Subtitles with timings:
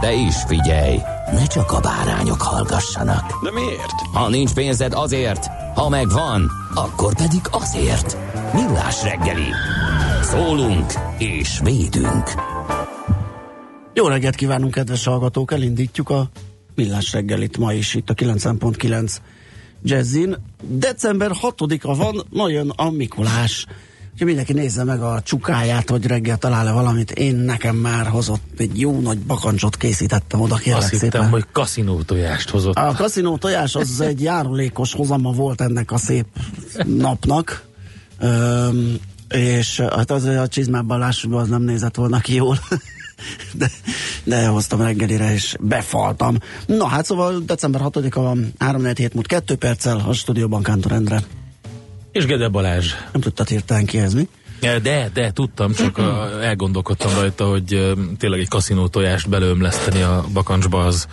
[0.00, 0.98] De is figyelj,
[1.32, 3.42] ne csak a bárányok hallgassanak.
[3.42, 4.00] De miért?
[4.12, 8.16] Ha nincs pénzed azért, ha megvan, akkor pedig azért.
[8.52, 9.52] Millás reggeli.
[10.22, 12.30] Szólunk és védünk.
[13.94, 15.52] Jó reggelt kívánunk, kedves hallgatók!
[15.52, 16.28] Elindítjuk a
[16.74, 19.16] Millás reggelit ma is itt a 9.9
[19.82, 20.36] Jazzin.
[20.62, 23.66] December 6-a van, ma jön a Mikulás.
[24.16, 27.10] Úgyhogy mindenki nézze meg a csukáját, hogy reggel talál-e valamit.
[27.10, 31.28] Én nekem már hozott egy jó nagy bakancsot készítettem oda, kérlek Azt hittem, szépen.
[31.28, 32.74] hogy kaszinó tojást hozott.
[32.74, 36.26] A kaszinó tojás az egy járulékos hozama volt ennek a szép
[36.84, 37.64] napnak.
[38.18, 38.96] Öm,
[39.28, 42.58] és hát az a csizmában lássuk, az nem nézett volna ki jól.
[43.52, 43.70] De,
[44.24, 46.38] de hoztam reggelire, és befaltam.
[46.66, 51.22] Na hát szóval december 6-a van, 3 hét múlt 2 perccel, a stúdióban Kántor Endre.
[52.16, 52.92] És Gede Balázs.
[53.12, 54.28] Nem tudtad hirtelen ki ez mi?
[54.60, 60.84] De, de, tudtam, csak a, elgondolkodtam rajta, hogy tényleg egy kaszinó tojást belőmleszteni a bakancsba,
[60.84, 61.06] az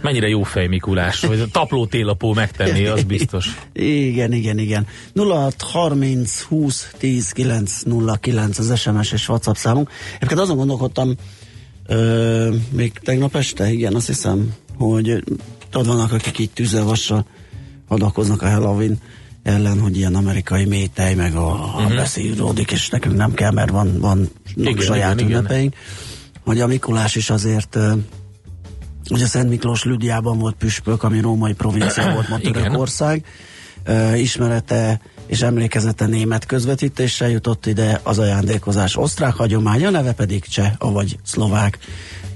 [0.00, 3.46] mennyire jó fej Mikulás, vagy tapló télapó megtenni, az biztos.
[3.72, 4.86] Igen, igen, igen.
[5.14, 7.82] 06 30 20 10 9
[8.20, 9.90] 09 az SMS és WhatsApp számunk.
[10.16, 11.14] Egyébként azon gondolkodtam,
[11.86, 15.24] ö, még tegnap este, igen, azt hiszem, hogy
[15.70, 17.26] tudod, vannak, akik így tüzelvassal
[17.88, 18.98] adakoznak a Halloween
[19.44, 21.96] ellen, hogy ilyen amerikai métej, meg a, a Mhm.
[21.96, 25.38] beszélődik, és nekünk nem kell, mert van, van Igen, saját igen, igen.
[25.38, 25.74] ünnepeink.
[26.44, 27.78] Hogy a Mikulás is azért
[29.10, 32.52] Ugye Szent Miklós Lüdiában volt püspök, ami római provincia volt ma Igen.
[32.52, 33.24] Törökország.
[34.16, 41.18] Ismerete és emlékezete német közvetítéssel jutott ide az ajándékozás osztrák hagyománya, neve pedig cseh, avagy
[41.24, 41.78] szlovák.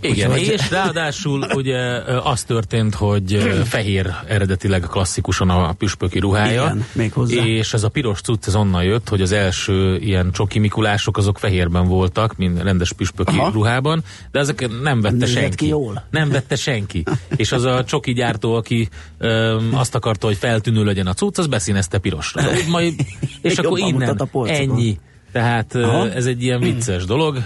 [0.00, 1.78] Igen, Úgyhogy- és ráadásul ugye
[2.22, 6.62] az történt, hogy fehér eredetileg klasszikusan a püspöki ruhája.
[6.62, 7.42] Igen, méghozzá.
[7.44, 11.38] És ez a piros cucc ez onnan jött, hogy az első ilyen csoki Mikulások azok
[11.38, 13.50] fehérben voltak, mint rendes püspöki Aha.
[13.50, 15.56] ruhában, de ezek nem vette Nézett senki.
[15.56, 16.06] ki jól?
[16.10, 17.03] Nem vette senki.
[17.37, 18.88] és az a csoki gyártó, aki
[19.19, 22.42] öm, azt akarta, hogy feltűnő legyen a cucc, az beszínezte pirosra.
[22.69, 22.94] Majd,
[23.42, 24.98] és Jobban akkor innen ennyi.
[25.32, 26.10] Tehát Aha.
[26.10, 27.38] ez egy ilyen vicces dolog.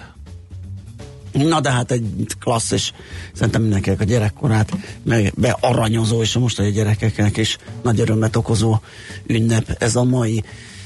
[1.33, 2.93] Na de hát egy klasszis,
[3.33, 4.73] szerintem mindenkinek a gyerekkorát
[5.03, 8.79] meg bearanyozó, és a mostani gyerekeknek is nagy örömet okozó
[9.27, 10.45] ünnep ez a mai.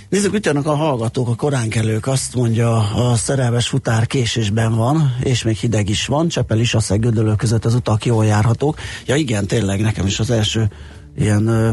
[0.08, 2.06] Nézzük, mit jönnek a hallgatók, a koránkelők.
[2.06, 6.28] Azt mondja, a szerelmes futár késésben van, és még hideg is van.
[6.28, 8.78] Csepel is, a gödölő között az utak jól járhatók.
[9.06, 10.70] Ja igen, tényleg, nekem is az első
[11.18, 11.70] ilyen ö,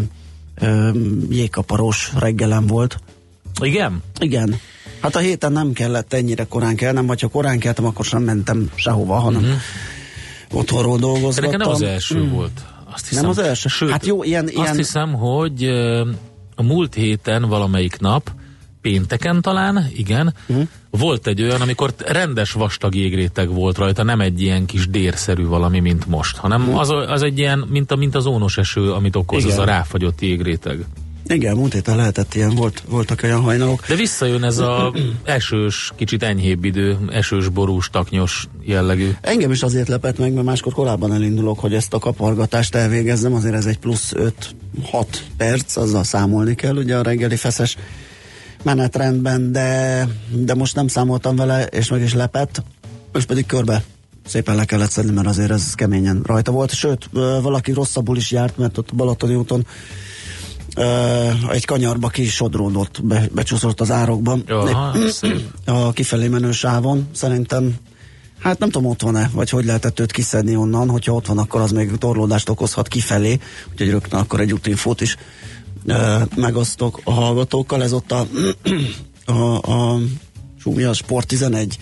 [0.56, 0.92] ö,
[1.30, 3.00] jégkaparós reggelem volt.
[3.62, 4.02] Igen?
[4.20, 4.60] Igen.
[5.04, 8.72] Hát a héten nem kellett ennyire korán kelnem, vagy ha korán keltem, akkor sem mentem
[8.76, 9.58] sehova, hanem uh-huh.
[10.52, 11.44] otthonról De dolgozgattam.
[11.52, 12.30] nekem nem az első Mm.
[12.30, 12.66] volt.
[12.94, 13.22] Azt hiszem.
[13.22, 13.70] Nem az első?
[13.70, 15.64] Sőt, Hát jó, ilyen- Azt ilyen- hiszem, hogy
[16.56, 18.32] a múlt héten valamelyik nap,
[18.82, 20.62] pénteken talán, igen, Mhm.
[20.90, 25.80] volt egy olyan, amikor rendes vastag jégréteg volt rajta, nem egy ilyen kis dérszerű valami,
[25.80, 29.44] mint most, hanem az, az egy ilyen, mint, a, mint az ónos eső, amit okoz.
[29.44, 29.56] Igen.
[29.58, 30.86] az a ráfagyott jégréteg.
[31.28, 33.88] Igen, múlt héten lehetett ilyen, volt, voltak olyan hajnalok.
[33.88, 39.12] De visszajön ez a esős, kicsit enyhébb idő, esős, borús, taknyos jellegű.
[39.22, 43.54] Engem is azért lepett meg, mert máskor korábban elindulok, hogy ezt a kapargatást elvégezzem, azért
[43.56, 44.12] ez egy plusz
[44.92, 45.06] 5-6
[45.38, 47.78] perc, azzal számolni kell, ugye a reggeli feszes
[48.64, 52.64] menetrendben, de, de most nem számoltam vele, és meg is lepett,
[53.14, 53.84] és pedig körbe
[54.26, 57.10] szépen le kellett szedni, mert azért ez keményen rajta volt, sőt,
[57.42, 59.66] valaki rosszabbul is járt, mert ott a Balatoni úton
[60.76, 64.44] ö, egy kanyarba ki is sodródott, be, becsúszott az árokban.
[64.48, 65.52] Aha, szép.
[65.66, 67.08] a kifelé menő sávon.
[67.12, 67.76] Szerintem,
[68.40, 70.90] hát nem tudom, ott van-e, vagy hogy lehetett őt kiszedni onnan.
[70.90, 73.40] Hogyha ott van, akkor az még torlódást okozhat kifelé,
[73.72, 75.18] úgyhogy rögtön akkor egy útinfót is
[75.86, 77.84] ö, megosztok a hallgatókkal.
[77.84, 78.28] Ez ott a,
[79.26, 80.00] a, a,
[80.64, 81.78] mi a Sport 11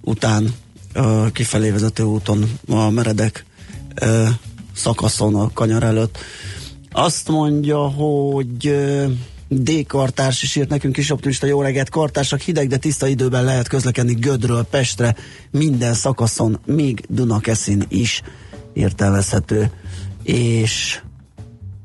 [0.00, 0.54] után
[0.92, 3.44] ö, kifelé vezető úton a meredek
[3.94, 4.26] ö,
[4.74, 6.18] szakaszon a kanyar előtt.
[6.98, 8.74] Azt mondja, hogy
[9.48, 9.86] D.
[9.86, 11.88] Kartárs is írt nekünk is optimista jó reggelt.
[11.88, 15.16] Kartársak hideg, de tiszta időben lehet közlekedni Gödről Pestre
[15.50, 18.22] minden szakaszon, még Dunakeszin is
[18.72, 19.70] értelmezhető.
[20.22, 21.00] És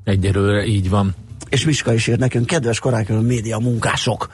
[0.03, 1.15] Egyelőre így van.
[1.49, 4.29] és Miska is írt nekünk, kedves karákörön média munkások.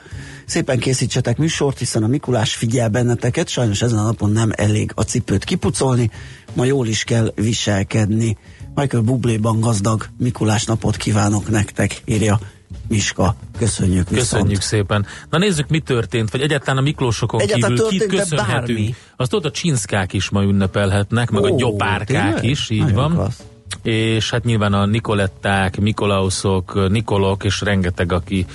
[0.46, 5.02] Szépen készítsetek műsort, hiszen a Mikulás figyel benneteket, sajnos ezen a napon nem elég a
[5.02, 6.10] cipőt kipucolni,
[6.54, 8.36] ma jól is kell viselkedni.
[8.78, 12.38] Michael Bubléban gazdag Mikulás napot kívánok nektek, írja
[12.88, 13.34] Miska.
[13.58, 14.28] Köszönjük viszont.
[14.30, 15.06] Köszönjük szépen.
[15.30, 18.66] Na nézzük, mi történt, vagy egyáltalán a Miklósokon Egyáltalán kívül kit köszönhetünk.
[18.78, 18.94] bármi?
[19.16, 22.44] Azt ott a csinszkák is ma ünnepelhetnek, meg a Ó, gyopárkák tényleg?
[22.44, 23.12] is, így Nagyon van.
[23.14, 23.42] klassz.
[23.82, 28.46] És hát nyilván a Nikoletták, Mikolauszok, Nikolok, és rengeteg, aki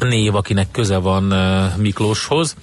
[0.00, 2.56] név, akinek köze van uh, Miklóshoz.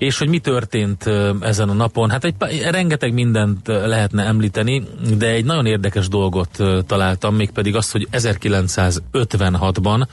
[0.00, 1.04] És hogy mi történt
[1.40, 2.10] ezen a napon?
[2.10, 2.34] Hát egy,
[2.70, 4.82] rengeteg mindent lehetne említeni,
[5.18, 10.06] de egy nagyon érdekes dolgot találtam, mégpedig azt, hogy 1956-ban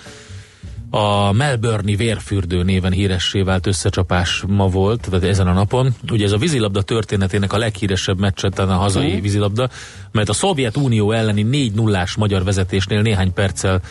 [0.89, 5.95] a Melbourne-i vérfürdő néven híressé vált összecsapás ma volt, tehát ezen a napon.
[6.11, 9.69] Ugye ez a vízilabda történetének a leghíresebb meccse, a hazai vízilabda,
[10.11, 13.81] mert a Szovjetunió elleni 4 0 magyar vezetésnél néhány perccel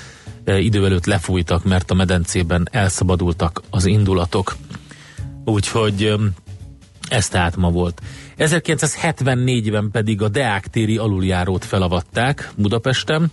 [0.44, 4.56] idő előtt lefújtak, mert a medencében elszabadultak az indulatok.
[5.46, 6.14] Úgyhogy
[7.08, 8.00] ez tehát ma volt.
[8.38, 13.32] 1974-ben pedig a Deák téri aluljárót felavatták Budapesten,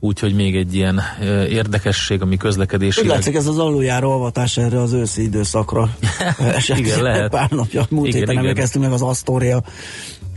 [0.00, 3.00] úgyhogy még egy ilyen ö, érdekesség, ami közlekedési.
[3.00, 5.96] Úgy látszik ez az aluljáró avatás erre az őszi időszakra.
[6.38, 7.30] Esett Igen, lehet.
[7.30, 8.44] Pár napja, múlt Igen, héten igen.
[8.44, 9.62] emlékeztünk meg az Astoria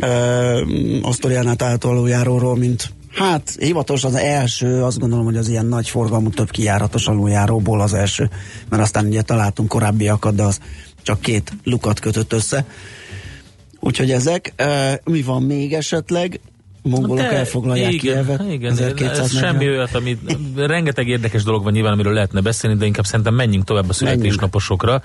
[0.02, 0.60] uh,
[1.02, 6.30] Astoriánál található aluljáróról, mint Hát hivatalos az első, azt gondolom, hogy az ilyen nagy forgalmú,
[6.30, 8.30] több kijáratos aluljáróból az első,
[8.70, 10.60] mert aztán ugye találtunk korábbiakat, de az
[11.06, 12.66] csak két lukat kötött össze.
[13.80, 16.40] Úgyhogy ezek, uh, mi van még esetleg?
[16.82, 18.52] Mongolok De elfoglalják igen, Kievet.
[18.52, 19.28] Igen, ez 1240.
[19.28, 20.18] semmi olyat, ami
[20.56, 25.02] rengeteg érdekes dolog van nyilván, amiről lehetne beszélni, de inkább szerintem menjünk tovább a születésnaposokra,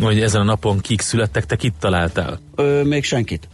[0.00, 2.40] hogy ezen a napon kik születtek, te kit találtál?
[2.54, 3.48] Ö, még senkit.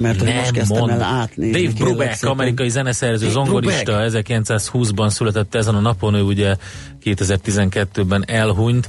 [0.00, 1.62] Mert hogy most kezdtem el átnézni.
[1.62, 2.30] Dave Brubeck, szépen.
[2.30, 6.56] amerikai zeneszerző, Dave zongorista, 1920-ban született ezen a napon, ő ugye
[7.04, 8.88] 2012-ben elhunyt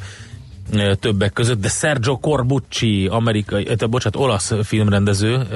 [1.00, 5.48] többek között, de Sergio Corbucci, amerikai, ö, bocsánat, olasz filmrendező,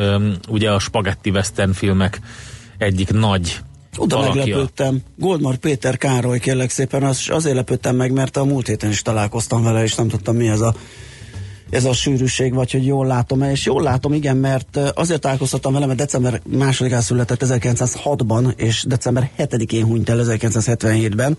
[0.49, 2.19] ugye a spagetti western filmek
[2.77, 3.59] egyik nagy
[3.97, 4.35] Oda alakja.
[4.35, 5.01] meglepődtem.
[5.15, 9.63] Goldmar Péter Károly, kérlek szépen, az, azért lepődtem meg, mert a múlt héten is találkoztam
[9.63, 10.75] vele, és nem tudtam mi ez a
[11.69, 15.85] ez a sűrűség, vagy hogy jól látom-e, és jól látom, igen, mert azért találkoztattam vele,
[15.85, 21.37] mert december másodikán született 1906-ban, és december 7-én hunyt el 1977-ben.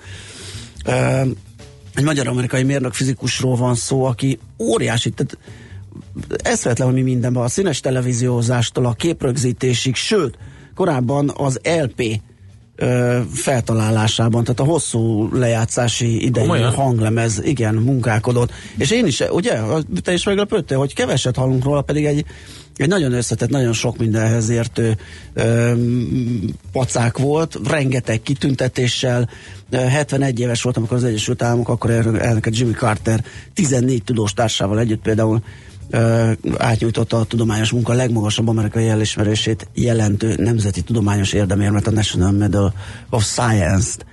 [2.00, 5.38] Egy magyar-amerikai mérnök fizikusról van szó, aki óriási, tehát
[6.42, 10.38] eszvetlen, hogy mi mindenben, a színes televíziózástól a képrögzítésig, sőt,
[10.74, 12.20] korábban az LP
[12.76, 18.52] ö, feltalálásában, tehát a hosszú lejátszási idejű hanglemez, igen, munkálkodott.
[18.76, 19.60] És én is, ugye,
[20.02, 22.24] te is meglepődtél, hogy keveset hallunk róla, pedig egy,
[22.80, 24.96] egy nagyon összetett, nagyon sok mindenhez értő
[25.34, 25.72] ö,
[26.72, 29.28] pacák volt, rengeteg kitüntetéssel,
[29.70, 33.24] Ö, 71 éves volt, amikor az Egyesült Államok akkor elnöke Jimmy Carter
[33.54, 35.42] 14 tudós társával együtt például
[35.90, 42.74] ö, átnyújtotta a tudományos munka legmagasabb amerikai elismerését jelentő nemzeti tudományos érdemérmet, a National Medal
[43.10, 44.06] of Science-t.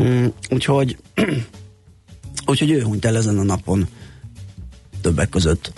[0.00, 0.96] Mm, úgyhogy,
[2.46, 3.86] úgyhogy ő hunyt el ezen a napon
[5.00, 5.72] többek között.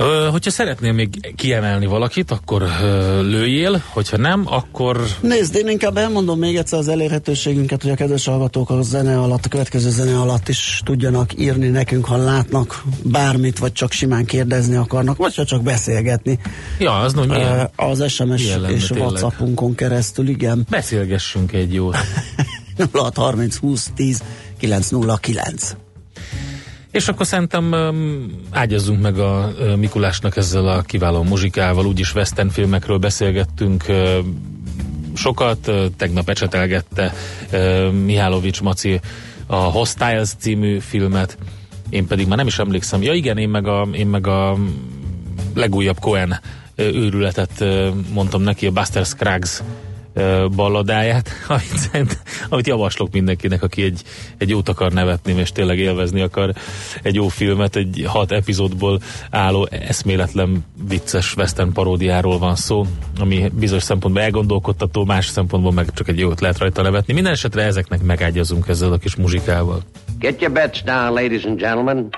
[0.00, 5.96] Ö, hogyha szeretnél még kiemelni valakit, akkor ö, lőjél, hogyha nem, akkor Nézd, én inkább
[5.96, 10.20] elmondom még egyszer az elérhetőségünket, hogy a kedves hallgatók a zene alatt, a következő zene
[10.20, 15.44] alatt is tudjanak írni nekünk, ha látnak bármit, vagy csak simán kérdezni akarnak, vagy ha
[15.44, 16.38] csak beszélgetni.
[16.78, 19.06] ja, az no, milyen, Ö, Az SMS milyen lenne és tényleg?
[19.06, 20.66] Whatsappunkon keresztül, igen.
[20.70, 21.96] beszélgessünk egy jót.
[22.92, 24.22] 0630 20 10
[24.58, 25.76] 909.
[26.98, 27.74] És akkor szerintem
[28.50, 33.84] ágyazzunk meg a Mikulásnak ezzel a kiváló muzsikával, úgyis western filmekről beszélgettünk
[35.14, 37.14] sokat, tegnap ecsetelgette
[38.04, 39.00] Mihálovics Maci
[39.46, 41.38] a Hostiles című filmet,
[41.90, 44.56] én pedig már nem is emlékszem, ja igen, én meg a, én meg a
[45.54, 46.40] legújabb Cohen
[46.76, 47.64] őrületet
[48.12, 49.62] mondtam neki, a Buster Scruggs
[50.56, 51.30] balladáját,
[51.92, 54.02] amit, amit javaslok mindenkinek, aki egy,
[54.38, 56.52] egy jót akar nevetni, és tényleg élvezni akar
[57.02, 62.86] egy jó filmet, egy hat epizódból álló eszméletlen vicces western paródiáról van szó,
[63.20, 67.12] ami bizonyos szempontból elgondolkodtató, más szempontból meg csak egy jót lehet rajta nevetni.
[67.12, 69.82] Minden esetre ezeknek megágyazunk ezzel a kis muzsikával.
[70.18, 72.08] Get your bets down, ladies and gentlemen.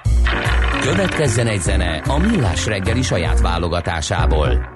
[0.81, 4.69] Következzen egy zene a Millás reggeli saját válogatásából,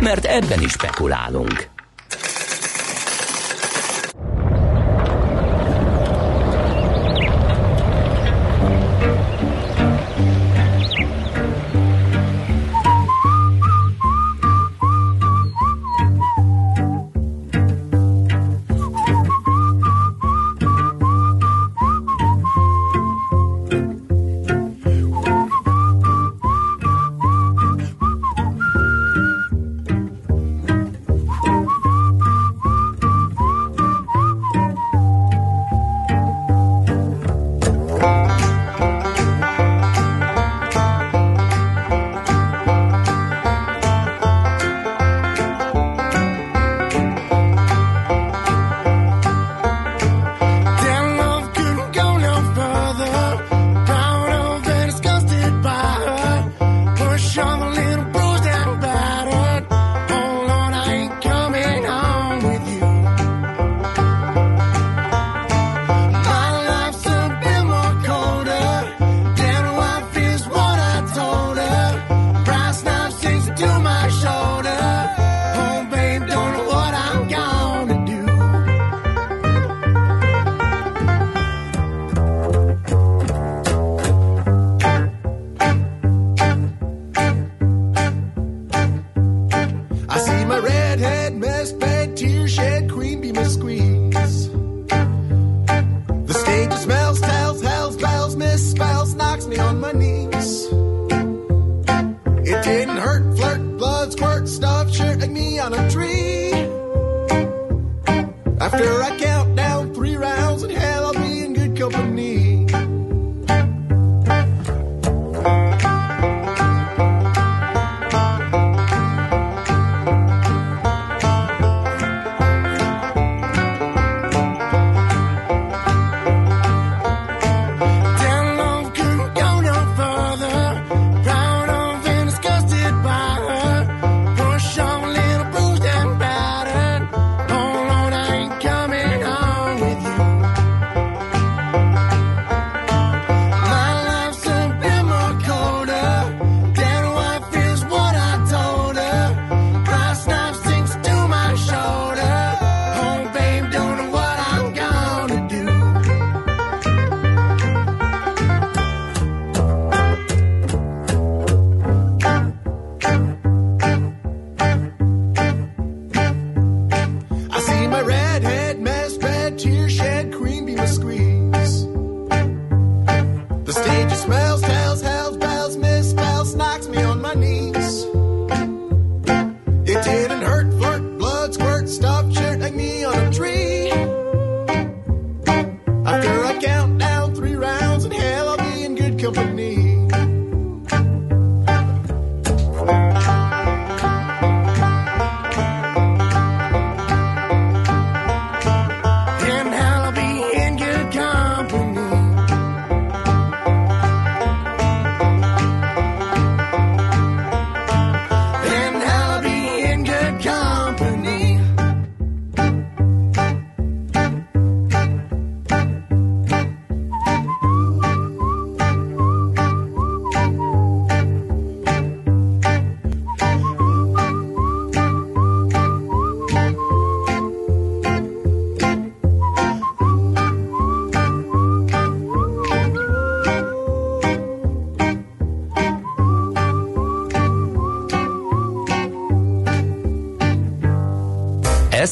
[0.00, 1.68] mert ebben is spekulálunk.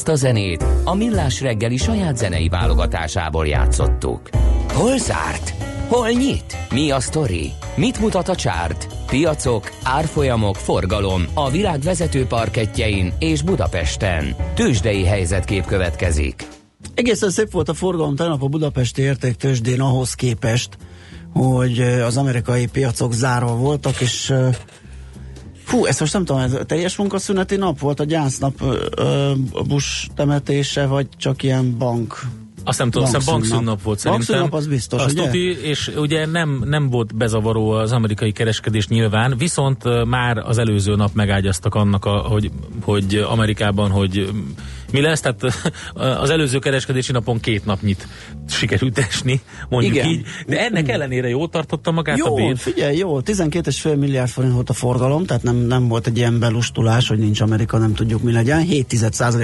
[0.07, 4.29] Azt a zenét a Millás reggeli saját zenei válogatásából játszottuk.
[4.73, 5.53] Hol zárt?
[5.87, 6.57] Hol nyit?
[6.71, 7.51] Mi a sztori?
[7.75, 8.87] Mit mutat a csárt?
[9.07, 14.35] Piacok, árfolyamok, forgalom a világ vezető parketjein és Budapesten.
[14.55, 16.47] Tősdei helyzetkép következik.
[16.93, 20.77] Egészen szép volt a forgalom tegnap a budapesti értéktősdén ahhoz képest,
[21.33, 24.55] hogy eh, az amerikai piacok zárva voltak, és eh,
[25.67, 28.63] Fú, ezt most nem tudom, ez teljes munkaszüneti nap volt, a gyásznap
[29.67, 32.21] Bush temetése, vagy csak ilyen bank
[32.63, 34.27] azt nem tudom, szóval hiszem bankszünnap volt szerintem.
[34.27, 35.23] Bankszünnap az biztos, azt ugye?
[35.23, 40.95] Tuti, és ugye nem, nem volt bezavaró az amerikai kereskedés nyilván, viszont már az előző
[40.95, 44.29] nap megágyaztak annak, a, hogy, hogy Amerikában, hogy
[44.91, 45.43] mi lesz, tehát
[46.23, 48.07] az előző kereskedési napon két nap nyit
[48.49, 50.07] sikerült esni, mondjuk Igen.
[50.07, 52.59] így, de ennek ellenére jól tartotta magát a Jó, bét.
[52.59, 57.07] figyelj, jó, 12,5 milliárd forint volt a forgalom, tehát nem, nem volt egy ilyen belustulás,
[57.07, 58.61] hogy nincs Amerika, nem tudjuk mi legyen.
[58.61, 58.95] 7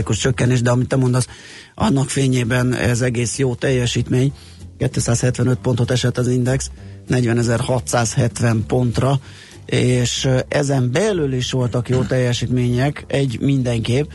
[0.05, 1.27] os csökkenés, de amit te mondasz,
[1.75, 4.33] annak fényében ez egész jó teljesítmény.
[4.77, 6.71] 275 pontot esett az index,
[7.09, 9.19] 40.670 pontra,
[9.65, 14.09] és ezen belül is voltak jó teljesítmények, egy mindenképp,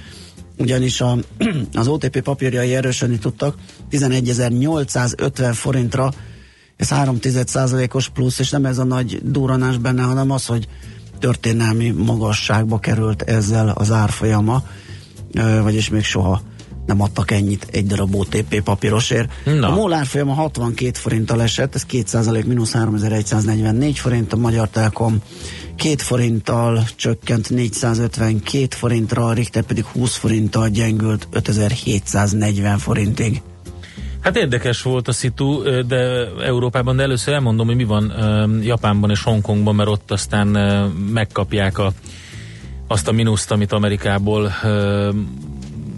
[0.58, 1.18] ugyanis a,
[1.74, 3.54] az OTP papírjai erősödni tudtak
[3.90, 6.12] 11.850 forintra,
[6.76, 7.18] ez 3
[7.92, 10.68] os plusz, és nem ez a nagy duranás benne, hanem az, hogy
[11.18, 14.62] történelmi magasságba került ezzel az árfolyama,
[15.62, 16.42] vagyis még soha
[16.86, 19.30] nem adtak ennyit egy darab OTP papírosért.
[19.44, 19.68] Na.
[19.68, 25.18] A MOL árfolyama 62 forinttal esett, ez 2 mínusz 3144 forint, a Magyar Telekom
[25.78, 33.42] 2 forinttal csökkent 452 forintra, a Richter pedig 20 forinttal gyengült 5740 forintig.
[34.20, 38.12] Hát érdekes volt a szitu, de Európában, de először elmondom, hogy mi van
[38.62, 40.46] Japánban és Hongkongban, mert ott aztán
[41.12, 41.92] megkapják a,
[42.86, 44.52] azt a mínuszt, amit Amerikából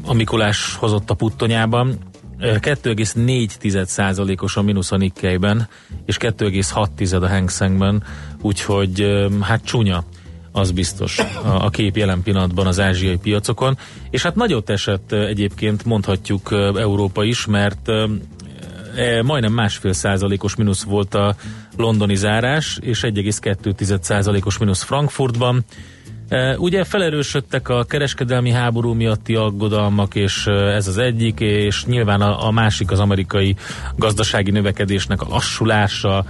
[0.07, 1.99] a Mikulás hozott a puttonyában.
[2.41, 5.69] Ö, 2,4%-os a mínusz a Nikkeiben,
[6.05, 8.03] és 2,6 a Hang Sengben,
[8.41, 10.05] úgyhogy hát csúnya
[10.53, 13.79] az biztos a, a kép jelen pillanatban az ázsiai piacokon.
[14.11, 21.15] És hát nagyot esett egyébként mondhatjuk Európa is, mert e, majdnem másfél százalékos mínusz volt
[21.15, 21.35] a
[21.77, 25.65] londoni zárás, és 1,2 százalékos mínusz Frankfurtban.
[26.57, 32.51] Ugye felerősödtek a kereskedelmi háború miatti aggodalmak, és ez az egyik, és nyilván a, a
[32.51, 33.57] másik az amerikai
[33.97, 36.25] gazdasági növekedésnek a lassulása.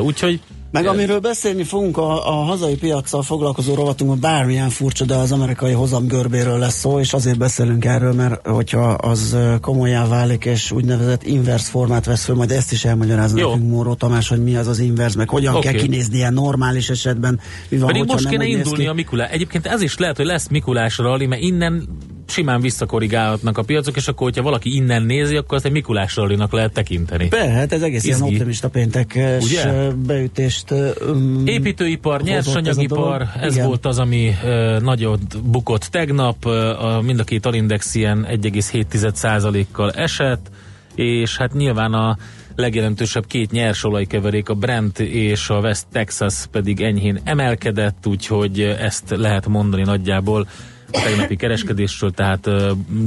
[0.00, 0.40] Úgyhogy
[0.72, 5.72] Meg amiről beszélni fogunk a, a hazai piacsal foglalkozó rovatunkban bármilyen furcsa, de az amerikai
[5.72, 11.22] hozam görbéről lesz szó, és azért beszélünk erről, mert hogyha az komolyá válik, és úgynevezett
[11.22, 14.78] inverse formát vesz föl, majd ezt is elmagyarázza nekünk Móró Tamás, hogy mi az az
[14.78, 15.68] inverse, meg hogyan Oké.
[15.70, 18.88] kell kinézni ilyen normális esetben, mi van, Pedig most kéne indulni ki.
[18.88, 19.30] a Mikulás.
[19.30, 21.88] Egyébként ez is lehet, hogy lesz Mikulás rally, mert innen
[22.26, 26.52] simán visszakorrigálhatnak a piacok, és akkor, hogyha valaki innen nézi, akkor azt egy Mikulás rallynak
[26.52, 27.28] lehet tekinteni.
[27.28, 28.32] Be, hát ez egész ilyen Izgi.
[28.32, 29.66] optimista péntekes Ugye?
[29.66, 33.66] ö, beütést um, Építőipar, ez nyersanyagipar, ez, Igen.
[33.66, 39.90] volt az, ami ö, nagyot bukott tegnap, ö, a, mind a két alindex ilyen 1,7%-kal
[39.90, 40.50] esett,
[40.94, 42.16] és hát nyilván a
[42.56, 49.46] legjelentősebb két nyersolajkeverék, a Brent és a West Texas pedig enyhén emelkedett, úgyhogy ezt lehet
[49.46, 50.46] mondani nagyjából
[50.92, 52.48] tegnapi kereskedésről, tehát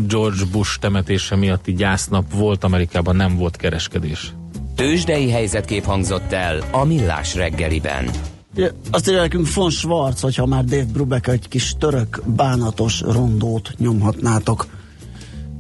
[0.07, 4.33] George Bush temetése miatti gyásznap volt, Amerikában nem volt kereskedés.
[4.75, 8.09] Tőzsdei helyzetkép hangzott el a Millás reggeliben.
[8.55, 13.73] Ja, Azt írja nekünk von Schwarz, hogyha már Dave Brubeck egy kis török bánatos rondót
[13.77, 14.65] nyomhatnátok.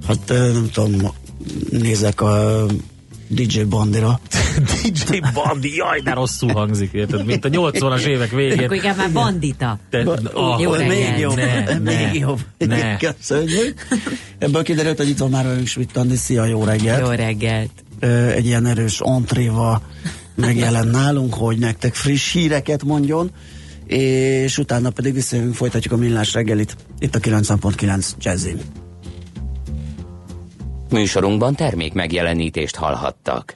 [0.07, 1.11] Hát nem tudom,
[1.69, 2.65] nézek a
[3.27, 4.19] DJ Bandira.
[4.61, 7.25] DJ Bandi, jaj, de rosszul hangzik, érted?
[7.25, 8.59] Mint a 80-as évek végén.
[8.63, 9.79] Akkor inkább már bandita.
[9.89, 12.39] Te, ah, Jó még jobb, Ne, még ne, jobb.
[12.57, 12.97] ne.
[12.97, 13.87] Köszönjük.
[14.37, 16.15] Ebből kiderült, hogy itt van már velünk Schmidt Andi.
[16.15, 17.01] Szia, jó reggelt.
[17.01, 17.71] Jó reggelt.
[18.35, 19.81] Egy ilyen erős antréval
[20.35, 23.31] megjelent nálunk, hogy nektek friss híreket mondjon,
[23.85, 26.75] és utána pedig visszajövünk, folytatjuk a millás reggelit.
[26.99, 28.59] Itt a 90.9 Jazzin.
[30.89, 33.55] Műsorunkban termék megjelenítést hallhattak.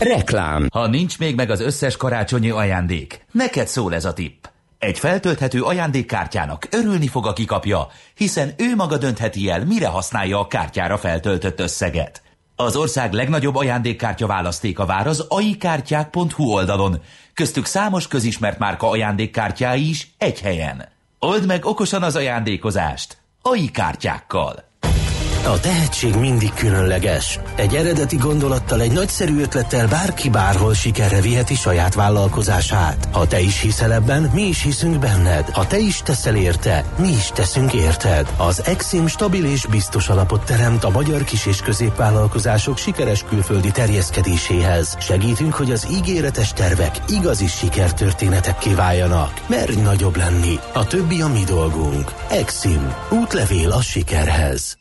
[0.00, 0.68] Reklám.
[0.72, 4.44] Ha nincs még meg az összes karácsonyi ajándék, neked szól ez a tipp.
[4.78, 10.46] Egy feltölthető ajándékkártyának örülni fog, aki kapja, hiszen ő maga döntheti el, mire használja a
[10.46, 12.22] kártyára feltöltött összeget.
[12.56, 17.02] Az ország legnagyobb ajándékkártya választéka vár az aikártyák.hu oldalon,
[17.34, 20.88] köztük számos közismert márka ajándékkártyái is egy helyen.
[21.18, 23.18] Old meg okosan az ajándékozást.
[23.42, 24.67] AI kártyákkal.
[25.46, 27.40] A tehetség mindig különleges.
[27.56, 33.08] Egy eredeti gondolattal, egy nagyszerű ötlettel bárki bárhol sikerre viheti saját vállalkozását.
[33.12, 35.48] Ha te is hiszel ebben, mi is hiszünk benned.
[35.48, 38.32] Ha te is teszel érte, mi is teszünk érted.
[38.36, 44.96] Az Exim stabil és biztos alapot teremt a magyar kis- és középvállalkozások sikeres külföldi terjeszkedéséhez.
[45.00, 49.32] Segítünk, hogy az ígéretes tervek igazi sikertörténetekké váljanak.
[49.46, 50.58] Merj nagyobb lenni.
[50.72, 52.12] A többi a mi dolgunk.
[52.30, 52.94] Exim.
[53.10, 54.77] Útlevél a sikerhez.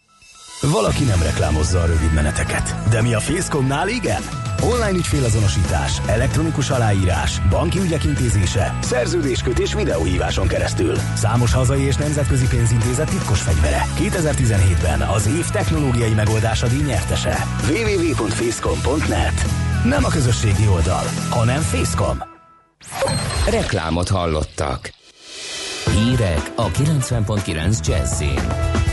[0.61, 4.21] Valaki nem reklámozza a rövid meneteket, de mi a Facecomnál igen?
[4.63, 10.95] Online ügyfélazonosítás, elektronikus aláírás, banki ügyek intézése, szerződéskötés videóhíváson keresztül.
[11.15, 13.85] Számos hazai és nemzetközi pénzintézet titkos fegyvere.
[13.99, 17.37] 2017-ben az év technológiai megoldása díj nyertese.
[17.69, 19.45] www.facecom.net
[19.83, 22.17] Nem a közösségi oldal, hanem Facecom.
[23.49, 24.89] Reklámot hallottak.
[25.91, 28.85] Hírek a 90.9 Jazzin.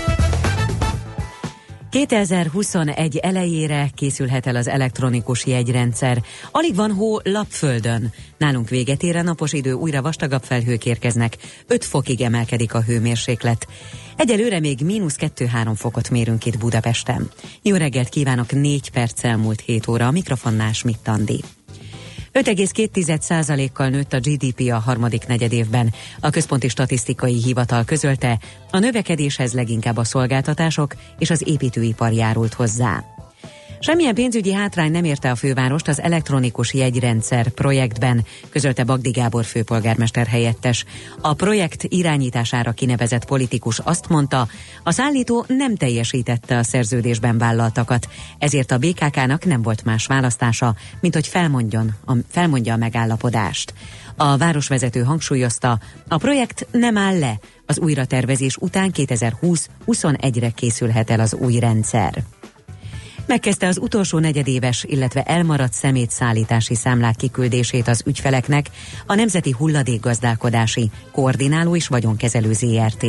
[1.94, 6.22] 2021 elejére készülhet el az elektronikus jegyrendszer.
[6.50, 8.12] Alig van hó lapföldön.
[8.38, 11.36] Nálunk véget ér a napos idő, újra vastagabb felhők érkeznek.
[11.66, 13.66] 5 fokig emelkedik a hőmérséklet.
[14.16, 17.30] Egyelőre még mínusz 2-3 fokot mérünk itt Budapesten.
[17.62, 21.40] Jó reggelt kívánok, 4 perc elmúlt 7 óra, a mikrofonnál Schmidt Andi.
[22.34, 25.92] 5,2%-kal nőtt a GDP a harmadik negyedévben.
[26.20, 28.38] A Központi Statisztikai Hivatal közölte,
[28.70, 33.04] a növekedéshez leginkább a szolgáltatások és az építőipar járult hozzá.
[33.84, 40.26] Semmilyen pénzügyi hátrány nem érte a fővárost az elektronikus jegyrendszer projektben, közölte Bagdi Gábor főpolgármester
[40.26, 40.84] helyettes.
[41.20, 44.48] A projekt irányítására kinevezett politikus azt mondta,
[44.82, 51.14] a szállító nem teljesítette a szerződésben vállaltakat, ezért a BKK-nak nem volt más választása, mint
[51.14, 53.74] hogy felmondjon, a, felmondja a megállapodást.
[54.16, 61.34] A városvezető hangsúlyozta, a projekt nem áll le, az újratervezés után 2020-21-re készülhet el az
[61.34, 62.24] új rendszer.
[63.26, 68.70] Megkezdte az utolsó negyedéves, illetve elmaradt szemétszállítási számlák kiküldését az ügyfeleknek
[69.06, 73.06] a Nemzeti Hulladékgazdálkodási Koordináló és Vagyonkezelő ZRT.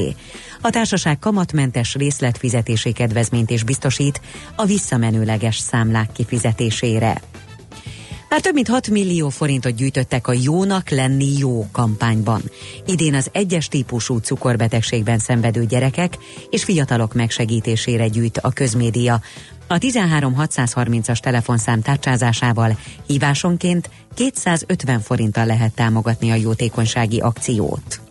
[0.62, 4.22] A társaság kamatmentes részletfizetési kedvezményt is biztosít
[4.56, 7.22] a visszamenőleges számlák kifizetésére.
[8.36, 12.42] Már több mint 6 millió forintot gyűjtöttek a Jónak lenni jó kampányban.
[12.86, 16.18] Idén az egyes típusú cukorbetegségben szenvedő gyerekek
[16.50, 19.22] és fiatalok megsegítésére gyűjt a közmédia.
[19.68, 28.05] A 13630-as telefonszám tárcsázásával hívásonként 250 forinttal lehet támogatni a jótékonysági akciót.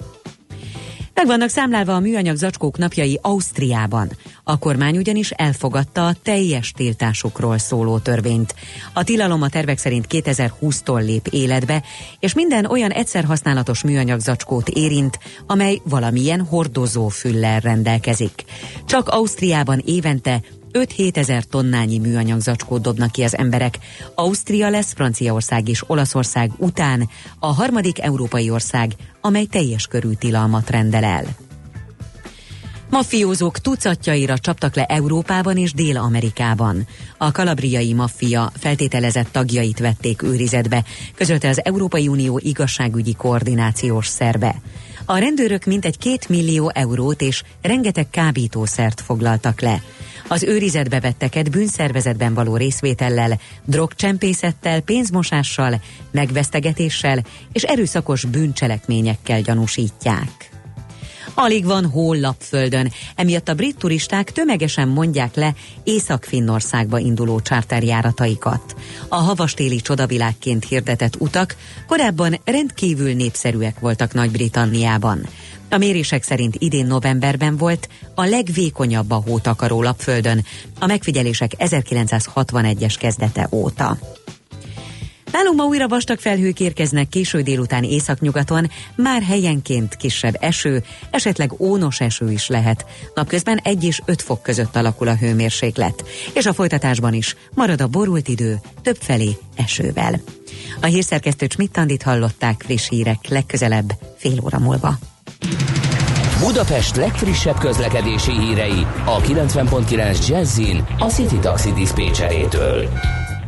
[1.15, 4.11] Meg vannak számlálva a műanyag zacskók napjai Ausztriában.
[4.45, 8.55] A kormány ugyanis elfogadta a teljes tiltásukról szóló törvényt.
[8.93, 11.83] A tilalom a tervek szerint 2020-tól lép életbe,
[12.21, 18.45] és minden olyan egyszer használatos műanyag zacskót érint, amely valamilyen hordozó füllel rendelkezik.
[18.87, 20.41] Csak Ausztriában évente
[20.79, 23.79] 5-7 ezer tonnányi műanyag zacskót dobnak ki az emberek.
[24.15, 27.09] Ausztria lesz Franciaország és Olaszország után
[27.39, 31.25] a harmadik európai ország, amely teljes körű tilalmat rendel el.
[32.91, 36.87] Mafiózók tucatjaira csaptak le Európában és Dél-Amerikában.
[37.19, 40.85] A kalabriai maffia feltételezett tagjait vették őrizetbe,
[41.15, 44.55] közölte az Európai Unió igazságügyi koordinációs szerve.
[45.07, 49.83] A rendőrök mintegy két millió eurót és rengeteg kábítószert foglaltak le.
[50.29, 60.54] Az őrizetbe vetteket bűnszervezetben való részvétellel, drogcsempészettel, pénzmosással, megvesztegetéssel és erőszakos bűncselekményekkel gyanúsítják.
[61.35, 68.75] Alig van hó lapföldön, emiatt a brit turisták tömegesen mondják le Észak-Finnországba induló csárterjárataikat.
[69.09, 75.27] A havastéli csodavilágként hirdetett utak korábban rendkívül népszerűek voltak Nagy-Britanniában.
[75.71, 80.45] A mérések szerint idén novemberben volt a legvékonyabb a hótakaró lapföldön,
[80.79, 83.99] a megfigyelések 1961-es kezdete óta.
[85.35, 92.01] Nálunk ma újra vastag felhők érkeznek késő délután északnyugaton, már helyenként kisebb eső, esetleg ónos
[92.01, 92.85] eső is lehet.
[93.15, 96.05] Napközben 1 és 5 fok között alakul a hőmérséklet.
[96.35, 100.21] És a folytatásban is marad a borult idő, többfelé esővel.
[100.81, 104.99] A hírszerkesztő Csmittandit hallották friss hírek legközelebb fél óra múlva.
[106.41, 112.89] Budapest legfrissebb közlekedési hírei a 90.9 Jazzin a City Taxi Dispécsejétől.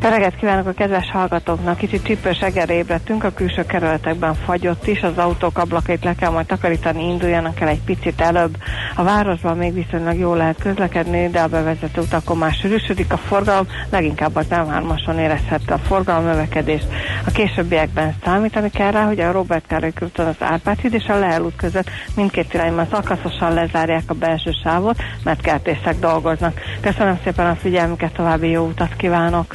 [0.03, 0.09] Jó
[0.41, 1.79] kívánok a kedves hallgatóknak!
[1.79, 6.47] Kicsit csípős eggerre ébredtünk, a külső kerületekben fagyott is, az autók ablakait le kell majd
[6.47, 8.57] takarítani, induljanak el egy picit előbb.
[8.95, 13.67] A városban még viszonylag jól lehet közlekedni, de a bevezető utakon már sűrűsödik a forgalom,
[13.91, 16.83] leginkább az M3-ason érezhette a forgalom növekedés.
[17.27, 21.19] A későbbiekben számítani kell rá, hogy a Robert Károly körúton az Árpád híd és a
[21.19, 26.61] Lehel út között mindkét irányban szakaszosan lezárják a belső sávot, mert kertészek dolgoznak.
[26.81, 29.55] Köszönöm szépen a figyelmüket, további jó utat kívánok!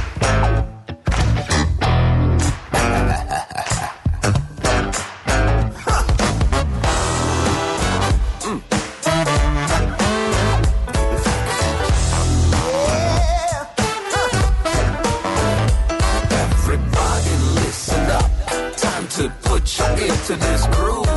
[19.65, 21.07] put into this groove.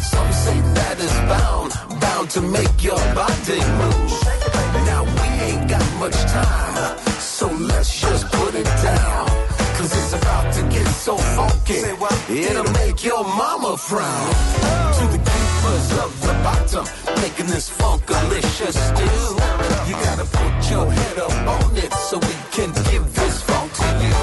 [0.00, 4.12] Some say that is bound, bound to make your body move.
[4.86, 9.26] Now we ain't got much time, so let's just put it down.
[9.76, 11.82] Cause it's about to get so funky,
[12.30, 14.30] it'll make your mama frown.
[14.98, 16.84] To the keepers of the bottom,
[17.20, 19.26] making this funkalicious stew.
[19.88, 23.88] You gotta put your head up on it so we can give this funk to
[24.04, 24.14] you.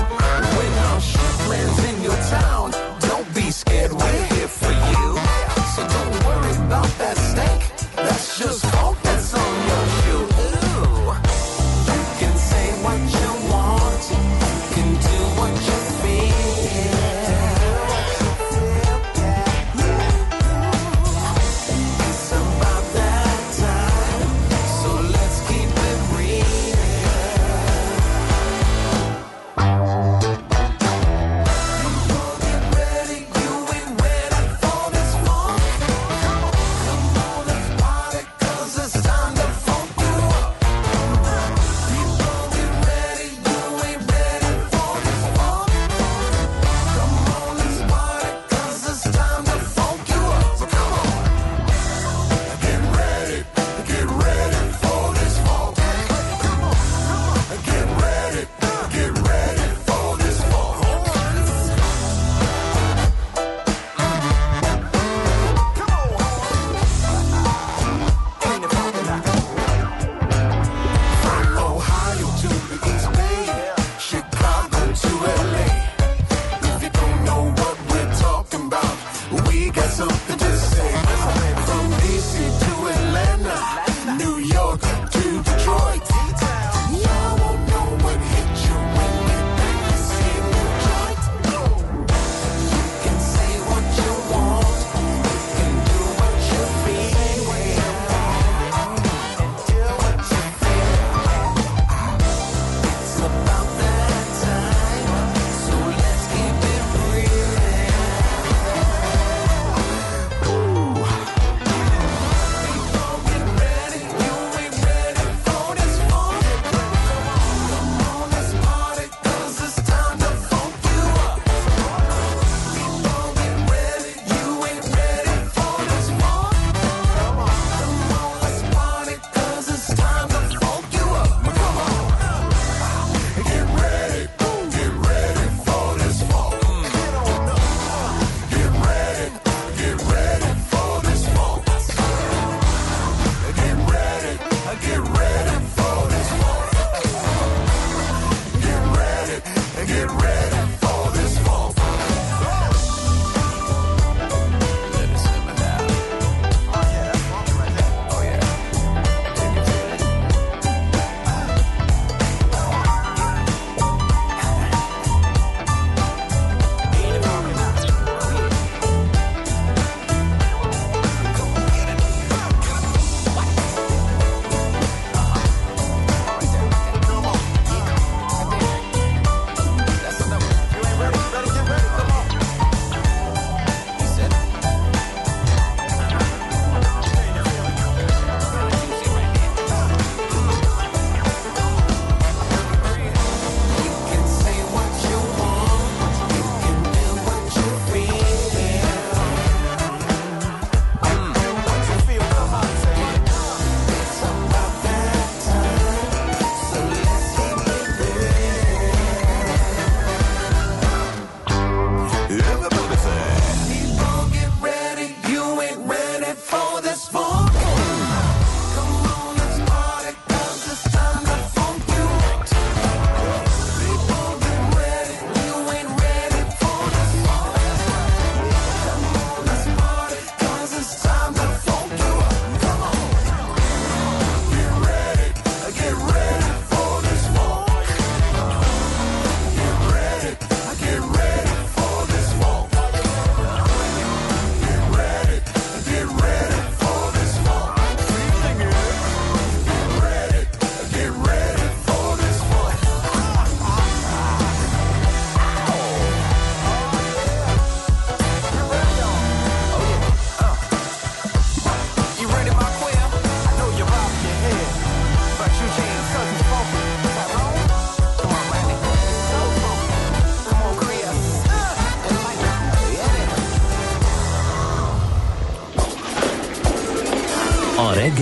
[0.58, 2.81] When our shit lands in your town,
[3.52, 3.98] isqueiro.
[4.02, 4.31] É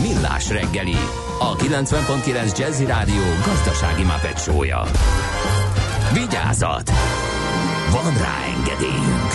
[0.00, 0.96] Millás reggeli,
[1.38, 4.82] a 90.9 Jazzy Rádió gazdasági mapetsója.
[6.12, 6.90] Vigyázat!
[7.90, 9.32] Van rá engedélyünk!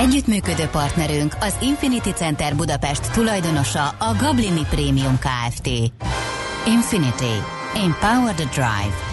[0.00, 5.66] Együttműködő partnerünk az Infinity Center Budapest tulajdonosa a Gablini Premium Kft.
[6.66, 7.42] Infinity.
[7.74, 9.09] Empower the Drive.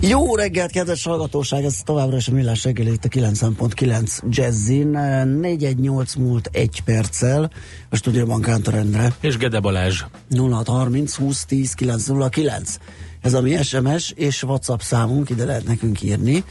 [0.00, 1.64] Jó reggelt, kedves hallgatóság!
[1.64, 4.88] Ez továbbra is a Millás reggeli itt a 90.9 Jazzin.
[4.88, 7.50] 418 múlt egy perccel.
[7.90, 9.14] A stúdióban Kántor Endre.
[9.20, 10.04] És Gede Balázs.
[10.30, 12.78] 0630 20 10 909.
[13.20, 16.44] Ez a mi SMS és WhatsApp számunk, ide lehet nekünk írni.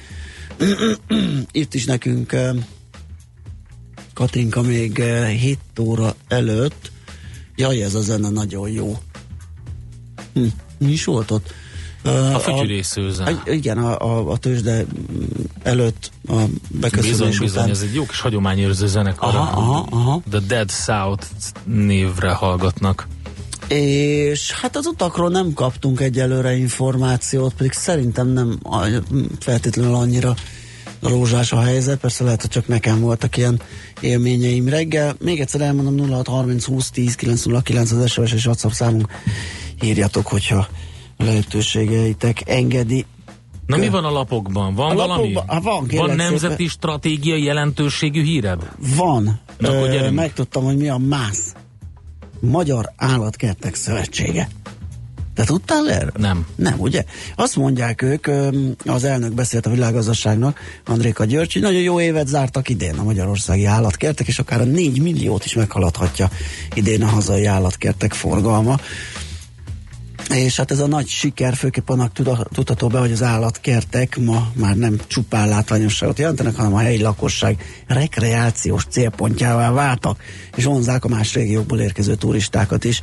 [1.51, 2.49] Itt is nekünk eh,
[4.13, 5.03] Katinka még
[5.39, 6.91] 7 óra előtt.
[7.55, 8.97] Jaj, ez a zene nagyon jó.
[10.33, 10.45] Hm,
[10.77, 11.53] mi is volt ott?
[12.07, 13.41] A fütyülészőzen.
[13.45, 14.85] Igen, a, a, a tőzsde
[15.63, 16.33] előtt a
[16.69, 17.45] beköszönés Bizony, után.
[17.45, 19.35] bizony, ez egy jó kis hagyományőrző zenekar.
[19.35, 20.21] Aha, aha, aha.
[20.29, 21.25] The Dead South
[21.63, 23.07] névre hallgatnak.
[23.67, 28.59] És hát az utakról nem kaptunk egyelőre információt, pedig szerintem nem
[29.39, 30.35] feltétlenül annyira
[31.01, 33.61] rózsás a helyzet, persze lehet, hogy csak nekem voltak ilyen
[33.99, 35.15] élményeim reggel.
[35.19, 39.07] Még egyszer elmondom 0630 20 10 909 az SOS és WhatsApp számunk.
[39.81, 40.67] Írjatok, hogyha
[41.17, 43.05] lehetőségeitek engedi.
[43.65, 44.75] Na mi van a lapokban?
[44.75, 45.33] Van A valami?
[45.33, 46.67] lapokban- hát van, van nemzeti szépen.
[46.67, 48.71] stratégiai jelentőségű híred?
[48.95, 49.39] Van.
[49.57, 50.15] Na, akkor Ö, gyerünk.
[50.15, 51.53] megtudtam, hogy mi a MÁSZ.
[52.39, 54.49] Magyar Állatkertek Szövetsége.
[55.33, 56.11] Te tudtál erről?
[56.17, 56.45] Nem.
[56.55, 57.03] Nem, ugye?
[57.35, 58.27] Azt mondják ők,
[58.85, 63.65] az elnök beszélt a világgazdaságnak, Andréka György, hogy nagyon jó évet zártak idén a magyarországi
[63.65, 66.29] állatkertek, és akár a 4 milliót is meghaladhatja
[66.73, 68.77] idén a hazai állatkertek forgalma.
[70.33, 72.11] És hát ez a nagy siker főképp annak
[72.53, 77.63] tudható be, hogy az állatkertek ma már nem csupán látványosságot jelentenek, hanem a helyi lakosság
[77.87, 80.21] rekreációs célpontjává váltak,
[80.55, 83.01] és vonzák a más régiókból érkező turistákat is.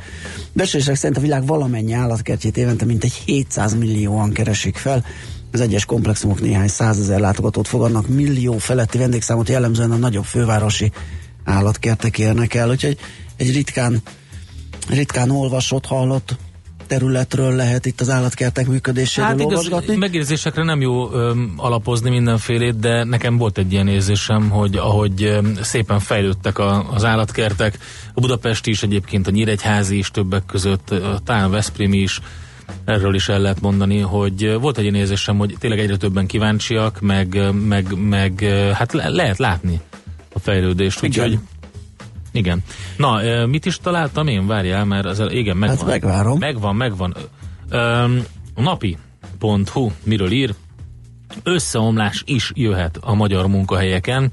[0.53, 5.05] Beszélések szerint a világ valamennyi állatkertjét évente mintegy 700 millióan keresik fel,
[5.51, 10.91] az egyes komplexumok néhány százezer látogatót fogadnak, millió feletti vendégszámot jellemzően a nagyobb fővárosi
[11.43, 12.97] állatkertek érnek el, úgyhogy
[13.37, 14.01] egy ritkán,
[14.89, 16.37] ritkán olvasott, hallott
[16.87, 19.95] területről lehet itt az állatkertek működéséről Hát igaz, olvasgatni.
[19.95, 25.57] megérzésekre nem jó öm, alapozni mindenfélét, de nekem volt egy ilyen érzésem, hogy ahogy öm,
[25.61, 27.77] szépen fejlődtek a, az állatkertek,
[28.13, 30.93] a budapesti is egyébként, a Nyíregyházi is többek között,
[31.23, 32.21] talán a Veszprémi is,
[32.85, 37.01] erről is el lehet mondani, hogy volt egy ilyen érzésem, hogy tényleg egyre többen kíváncsiak,
[37.01, 38.39] meg, meg, meg
[38.73, 39.79] hát le, lehet látni
[40.33, 41.39] a fejlődést, úgyhogy
[42.35, 42.63] igen.
[42.97, 44.47] Na, mit is találtam én?
[44.47, 45.77] Várjál, mert az, igen, megvan.
[45.77, 46.37] Hát megvárom.
[46.37, 47.15] Megvan, megvan.
[48.55, 50.53] Napi.hu miről ír?
[51.43, 54.31] Összeomlás is jöhet a magyar munkahelyeken,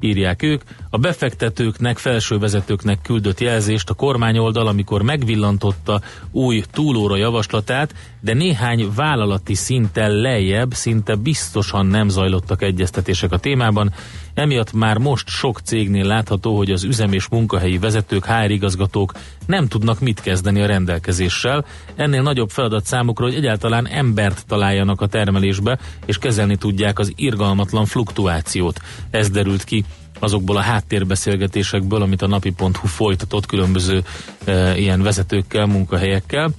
[0.00, 0.62] írják ők.
[0.94, 8.88] A befektetőknek, felső vezetőknek küldött jelzést a kormányoldal, amikor megvillantotta új túlóra javaslatát, de néhány
[8.94, 13.92] vállalati szinten lejjebb szinte biztosan nem zajlottak egyeztetések a témában.
[14.34, 19.12] Emiatt már most sok cégnél látható, hogy az üzem és munkahelyi vezetők, HR igazgatók
[19.46, 21.64] nem tudnak mit kezdeni a rendelkezéssel.
[21.94, 27.84] Ennél nagyobb feladat számukra, hogy egyáltalán embert találjanak a termelésbe, és kezelni tudják az irgalmatlan
[27.84, 28.80] fluktuációt.
[29.10, 29.84] Ez derült ki
[30.18, 34.04] azokból a háttérbeszélgetésekből, amit a napi.hu folytatott különböző
[34.44, 36.50] e, ilyen vezetőkkel, munkahelyekkel.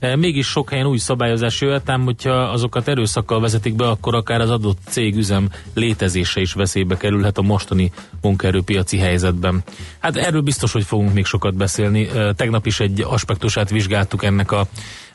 [0.00, 4.40] E, mégis sok helyen új szabályozás jöhet, ám hogyha azokat erőszakkal vezetik be, akkor akár
[4.40, 9.62] az adott cég üzem létezése is veszélybe kerülhet a mostani munkaerőpiaci helyzetben.
[9.98, 12.08] Hát erről biztos, hogy fogunk még sokat beszélni.
[12.08, 14.66] E, tegnap is egy aspektusát vizsgáltuk ennek a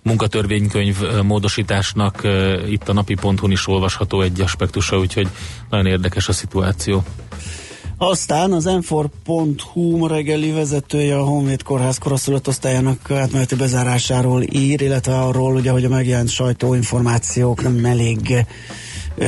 [0.01, 2.23] munkatörvénykönyv e, módosításnak.
[2.23, 5.27] E, itt a napi.hu-n is olvasható egy aspektusa, úgyhogy
[5.69, 7.03] nagyon érdekes a szituáció.
[7.97, 15.19] Aztán az m4.hu ma reggeli vezetője a Honvéd Kórház koraszülött osztályának átmeneti bezárásáról ír, illetve
[15.19, 18.45] arról, ugye, hogy a megjelent sajtóinformációk nem elég
[19.15, 19.27] ö,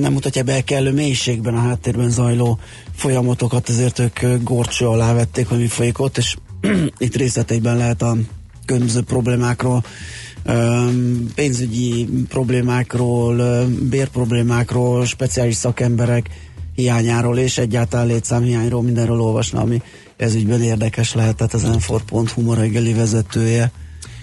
[0.00, 2.58] nem mutatja be kellő mélységben a háttérben zajló
[2.96, 6.36] folyamatokat, ezért ők górcső alá vették, hogy mi folyik ott, és
[6.98, 8.16] itt részleteiben lehet a
[8.66, 9.84] különböző problémákról
[11.34, 16.30] pénzügyi problémákról, bérproblémákról, speciális szakemberek
[16.74, 19.82] hiányáról és egyáltalán létszámhiányról mindenről olvasna, ami
[20.16, 23.70] ez ügyben érdekes lehetett az enfor.hu ma reggeli vezetője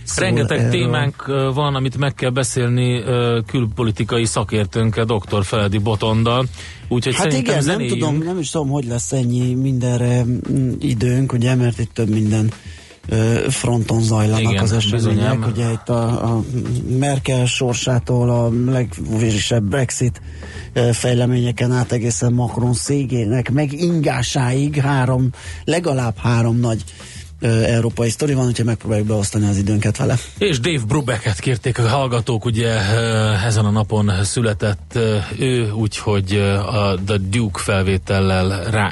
[0.04, 0.72] szól Rengeteg erről.
[0.72, 3.04] témánk van, amit meg kell beszélni
[3.47, 5.45] külpolitikai szakértőnkkel, dr.
[5.45, 6.45] Feledi Botondal,
[6.88, 8.00] úgyhogy Hát igen, nem zenéljünk.
[8.00, 12.52] tudom, nem is tudom, hogy lesz ennyi mindenre mm, időnk, ugye, mert itt több minden
[13.49, 15.07] fronton zajlanak Igen, az események.
[15.07, 15.43] bizonyám.
[15.51, 16.43] Ugye itt a, a
[16.99, 20.22] Merkel sorsától a legvérisebb Brexit
[20.91, 25.30] fejleményeken át egészen Macron szégének, meg ingásáig három,
[25.64, 26.84] legalább három nagy
[27.66, 30.18] európai sztori van, úgyhogy megpróbáljuk beosztani az időnket vele.
[30.38, 32.72] És Dave Brubecket kérték a hallgatók, ugye
[33.45, 34.99] ezen a napon született
[35.39, 36.34] ő, úgyhogy
[36.66, 38.91] a The Duke felvétellel rá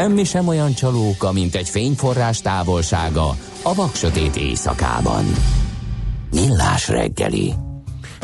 [0.00, 3.28] Semmi sem olyan csalóka, mint egy fényforrás távolsága
[3.62, 5.24] a vaksötét éjszakában.
[6.30, 7.52] Millás reggeli.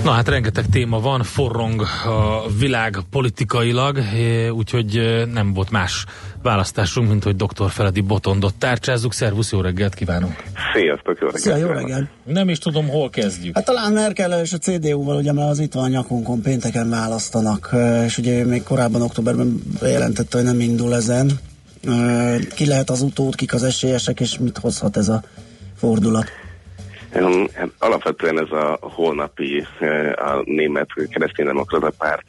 [0.04, 6.04] Na hát rengeteg téma van, forrong a világ politikailag, eh, úgyhogy eh, nem volt más
[6.42, 7.70] választásunk, mint hogy dr.
[7.70, 9.12] Feledi Botondot tárcsázzuk.
[9.12, 10.42] Szervusz, jó reggelt kívánunk!
[10.74, 11.42] Sziasztok, jó reggelt!
[11.42, 11.88] Szia, jó kívánok.
[11.88, 12.08] reggelt!
[12.24, 13.54] Nem is tudom, hol kezdjük.
[13.54, 17.68] Hát talán Merkel és a CDU-val, ugye, mert az itt van a nyakunkon, pénteken választanak,
[17.72, 21.38] ö, és ugye még korábban októberben bejelentette, hogy nem indul ezen.
[22.54, 25.22] Ki lehet az utód, kik az esélyesek, és mit hozhat ez a
[25.76, 26.30] fordulat?
[27.78, 29.66] Alapvetően ez a holnapi
[30.16, 32.24] a német kereszténydemokrata párt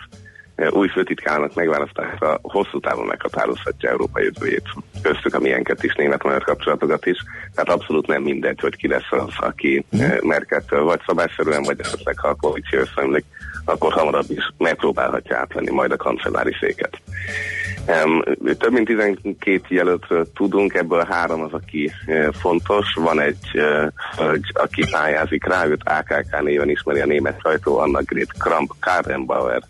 [0.70, 4.64] új főtitkának megválasztása hosszú távon meghatározhatja Európa jövőjét.
[5.02, 7.18] Köztük a milyenket is, német-magyar kapcsolatokat is.
[7.56, 12.20] Tehát abszolút nem mindegy, hogy ki lesz az, aki eh, Merkeltől vagy szabályszerűen, vagy esetleg
[12.20, 13.26] ha a koalíció összeomlik,
[13.66, 17.02] akkor hamarabb is megpróbálhatja átvenni majd a kancellári széket.
[18.58, 22.94] Több mint 12 jelöltről tudunk, ebből három az, aki uh, fontos.
[22.96, 23.62] Van egy
[24.18, 29.62] hölgy, aki pályázik rá, őt AKK néven ismeri a német sajtó, Anna Gret Kramp Karrenbauer,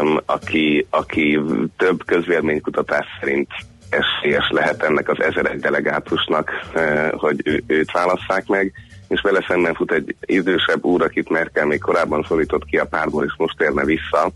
[0.00, 1.40] um, aki, aki
[1.76, 3.48] több közvéleménykutatás szerint
[3.88, 8.72] esélyes lehet ennek az ezer delegátusnak, uh, hogy őt válasszák meg,
[9.08, 13.24] és vele szemben fut egy idősebb úr, akit Merkel még korábban szólított ki a párból,
[13.24, 14.32] és most térne vissza,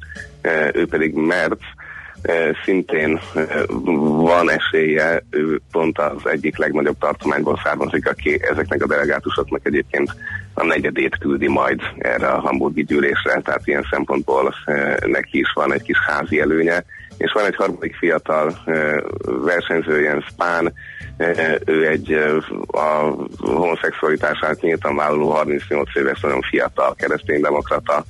[0.72, 1.75] ő pedig Merz, Eh,
[2.64, 3.46] szintén eh,
[4.16, 10.14] van esélye, ő pont az egyik legnagyobb tartományból származik, aki ezeknek a delegátusoknak egyébként
[10.54, 15.72] a negyedét küldi majd erre a hamburgi gyűlésre, tehát ilyen szempontból e, neki is van
[15.72, 16.84] egy kis házi előnye,
[17.18, 18.58] és van egy harmadik fiatal
[19.24, 20.72] versenyző, Spahn,
[21.16, 22.12] e, ő egy
[22.66, 28.04] a homoszexualitását nyíltan vállaló 38 éves, nagyon fiatal kereszténydemokrata,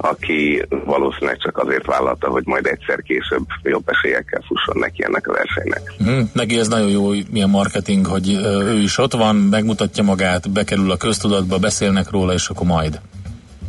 [0.00, 5.32] aki valószínűleg csak azért vállalta, hogy majd egyszer később jobb esélyekkel fusson neki ennek a
[5.32, 5.92] versenynek.
[5.98, 10.90] Hm, neki ez nagyon jó, milyen marketing, hogy ő is ott van, megmutatja magát, bekerül
[10.90, 13.00] a köztudatba, beszélnek róla, és akkor majd.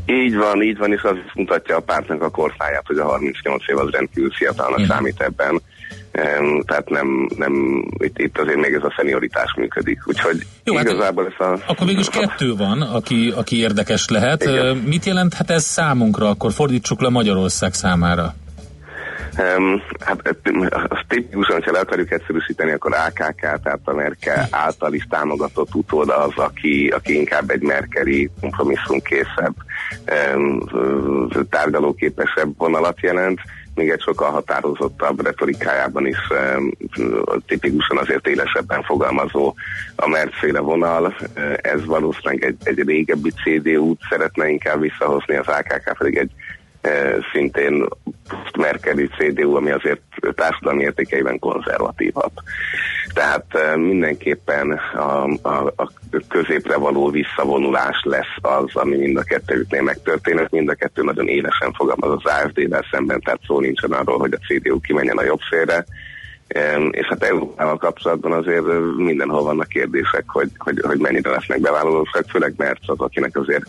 [0.05, 3.77] Így van, így van, és az mutatja a pártnak a korfáját, hogy a 38 év
[3.77, 4.87] az rendkívül fiatalnak Mhm.
[4.87, 5.61] számít ebben.
[6.65, 9.99] Tehát nem, nem itt, itt azért még ez a szenioritás működik.
[10.05, 11.57] Úgyhogy Jó, hát igazából ez a...
[11.65, 14.45] Akkor végül is kettő van, aki, aki érdekes lehet.
[14.45, 16.29] Ö, Mit jelenthet ez számunkra?
[16.29, 18.33] Akkor fordítsuk le Magyarország számára.
[19.57, 20.37] Um, hát
[20.87, 26.09] azt tipikusan, hogyha le akarjuk egyszerűsíteni, akkor AKK, tehát a Merkel által is támogatott utód
[26.09, 29.55] az, aki, aki inkább egy merkeli kompromisszumkészebb,
[30.35, 30.67] um,
[31.49, 33.39] tárgyalóképesebb vonalat jelent,
[33.75, 36.17] még egy sokkal határozottabb retorikájában is
[37.47, 39.53] tipikusan azért élesebben fogalmazó
[39.95, 41.15] a Mercféle vonal.
[41.61, 46.31] Ez valószínűleg egy, egy régebbi CDU-t szeretne inkább visszahozni, az AKK pedig egy
[47.33, 47.85] szintén
[48.57, 50.01] Merkeli CDU, ami azért
[50.35, 52.31] társadalmi értékeiben konzervatívabb.
[53.13, 55.91] Tehát eh, mindenképpen a, a, a
[56.29, 60.51] középre való visszavonulás lesz az, ami mind a kettőjüknél megtörténhet.
[60.51, 64.45] Mind a kettő nagyon élesen fogalmaz az AFD-vel szemben, tehát szó nincsen arról, hogy a
[64.45, 65.85] CDU kimenjen a jobb félre.
[66.47, 68.65] Em, És hát Európával kapcsolatban azért
[68.97, 73.65] mindenhol vannak kérdések, hogy, hogy, hogy mennyire lesznek bevállalósak, főleg mert az, akinek azért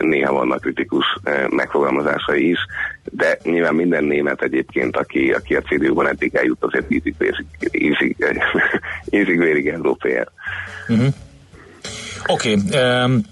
[0.00, 2.58] néha vannak kritikus eh, megfogalmazásai is,
[3.04, 8.16] de nyilván minden német egyébként, aki, aki a CDU-ban eddig eljut, azért ízig-vérig ízig,
[9.10, 10.18] ízig európai
[10.88, 11.06] Uh-huh.
[12.26, 12.56] Oké.
[12.56, 13.22] Okay, um,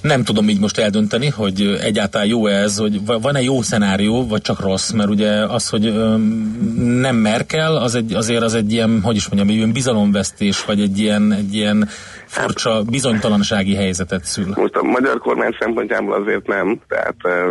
[0.00, 4.40] nem tudom így most eldönteni, hogy egyáltalán jó ez, hogy va- van-e jó szenárió, vagy
[4.40, 5.94] csak rossz, mert ugye az, hogy
[7.00, 10.80] nem Merkel, az egy, azért az egy ilyen, hogy is mondjam, egy ilyen bizalomvesztés, vagy
[10.80, 11.88] egy ilyen, egy ilyen
[12.26, 14.52] furcsa bizonytalansági helyzetet szül.
[14.56, 17.48] Most a magyar kormány szempontjából azért nem, tehát eh,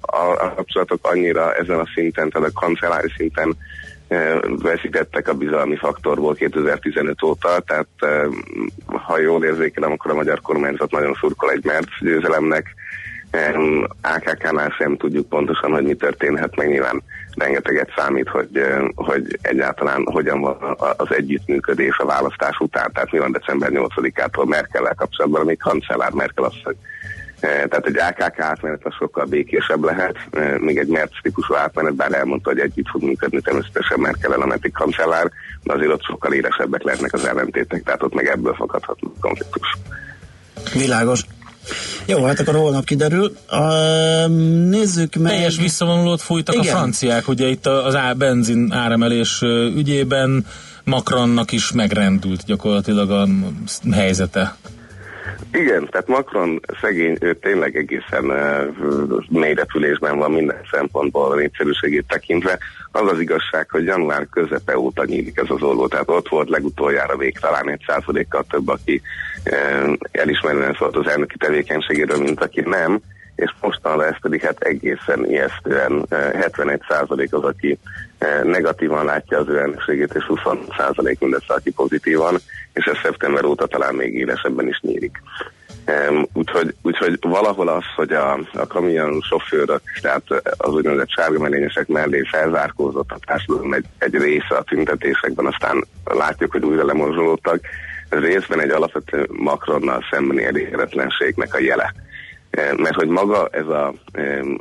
[0.00, 3.56] a, a kapcsolatok annyira ezen a szinten, tehát a kancellári szinten
[4.62, 8.24] veszítettek a bizalmi faktorból 2015 óta, tehát eh,
[8.86, 12.74] ha jól érzékelem, akkor a magyar kormányzat nagyon szurkol egy Merc győzelemnek.
[13.30, 17.02] Em, AKK-nál sem tudjuk pontosan, hogy mi történhet, meg nyilván
[17.34, 23.32] rengeteget számít, hogy, hogy egyáltalán hogyan van az együttműködés a választás után, tehát mi van
[23.32, 26.74] december 8-ától Merkel-el kapcsolatban, amíg kancellár Merkel asszony.
[26.74, 27.01] Eh,
[27.42, 32.12] Tehát egy AKK átmenet az sokkal békésebb lehet, eh, még egy Merz típusú átmenet, bár
[32.12, 35.30] elmondta, hogy együtt fog működni természetesen Merkel ameddig kancellár,
[35.62, 39.76] de azért ott sokkal élesebbek lehetnek az ellentétek, tehát ott meg ebből fakadhat a konfliktus.
[40.72, 41.20] Világos.
[42.06, 43.36] Jó, hát akkor holnap kiderül.
[43.50, 44.28] Uh,
[44.68, 45.32] nézzük meg.
[45.32, 46.66] Teljes visszavonulót fújtak Igen.
[46.66, 49.42] a franciák, ugye itt az á, benzin áremelés
[49.76, 50.46] ügyében
[50.84, 53.28] Macronnak is megrendült gyakorlatilag a
[53.92, 54.56] helyzete.
[55.52, 62.58] Igen, tehát Macron szegény, ő tényleg egészen uh, mélyretülésben van minden szempontból a népszerűségét tekintve.
[62.92, 67.16] Az az igazság, hogy január közepe óta nyílik ez az olló, tehát ott volt legutoljára
[67.16, 69.02] vég talán egy százalékkal több, aki
[69.44, 73.00] uh, elismerően szólt az elnöki tevékenységéről, mint aki nem,
[73.42, 77.78] és mostanra ez pedig hát egészen ijesztően uh, 71 százalék az, aki
[78.20, 80.38] uh, negatívan látja az ő elnökségét, és 20
[80.76, 82.38] százalék mindössze, aki pozitívan,
[82.72, 85.22] és ez szeptember óta talán még élesebben is nyílik.
[86.32, 90.22] Úgyhogy, úgyhogy valahol az, hogy a, a kamion sofőrök, tehát
[90.56, 96.64] az úgynevezett sárgamelényesek mellé felzárkózott a társadalom egy, egy része a tüntetésekben, aztán látjuk, hogy
[96.64, 97.60] újra lemorzsolódtak.
[98.08, 101.94] Részben egy alapvető Macronnal szembeni elégedetlenségnek a jele.
[102.52, 104.58] Eh, Mert hogy maga ez a um,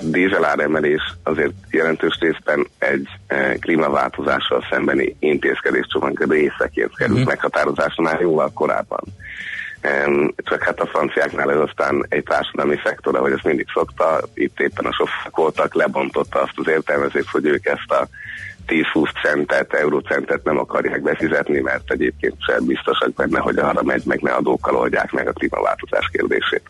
[0.00, 7.28] dízelár emelés azért jelentős részben egy eh, klímaváltozással szembeni intézkedéscsomag részeként került Mhm.
[7.28, 9.00] meghatározásra már jóval korábban.
[10.36, 14.84] Csak hát a franciáknál ez aztán egy társadalmi szektor, ahogy ezt mindig szokta, itt éppen
[14.84, 18.08] a sofőrök voltak, lebontotta azt az értelmezést, hogy ők ezt a
[18.66, 24.20] 10-20 centet, eurócentet nem akarják befizetni, mert egyébként sem biztosak benne, hogy arra megy, meg
[24.20, 26.62] ne adókkal oldják meg a klímaváltozás kérdését.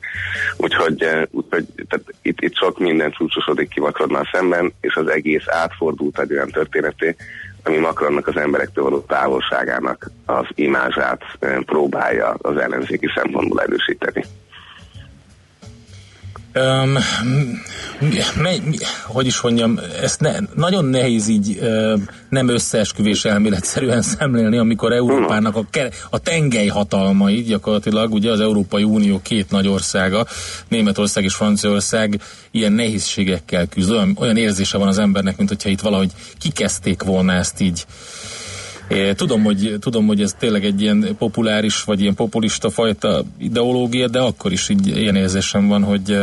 [0.56, 5.44] Úgyhogy, eh, úgyhogy tehát itt, itt sok minden csúcsosodik ki Macronnal szemben, és az egész
[5.46, 7.16] átfordult egy olyan történeté,
[7.62, 14.24] ami Macronnak az emberektől való távolságának az imázsát eh, próbálja az ellenzéki szempontból erősíteni.
[16.56, 16.98] Um,
[18.36, 18.54] me,
[19.04, 21.96] hogy is mondjam, ezt ne, nagyon nehéz így ö,
[22.28, 25.66] nem összeesküvés elméletszerűen szemlélni, amikor Európának a,
[26.10, 30.26] a tengely hatalmai, gyakorlatilag ugye az Európai Unió két nagy országa,
[30.68, 33.90] Németország és Franciaország ilyen nehézségekkel küzd.
[33.90, 37.86] Olyan, olyan érzése van az embernek, mint hogyha itt valahogy kikezdték volna ezt így
[39.16, 44.20] Tudom hogy, tudom, hogy ez tényleg egy ilyen populáris, vagy ilyen populista fajta ideológia, de
[44.20, 46.18] akkor is így ilyen érzésem van, hogy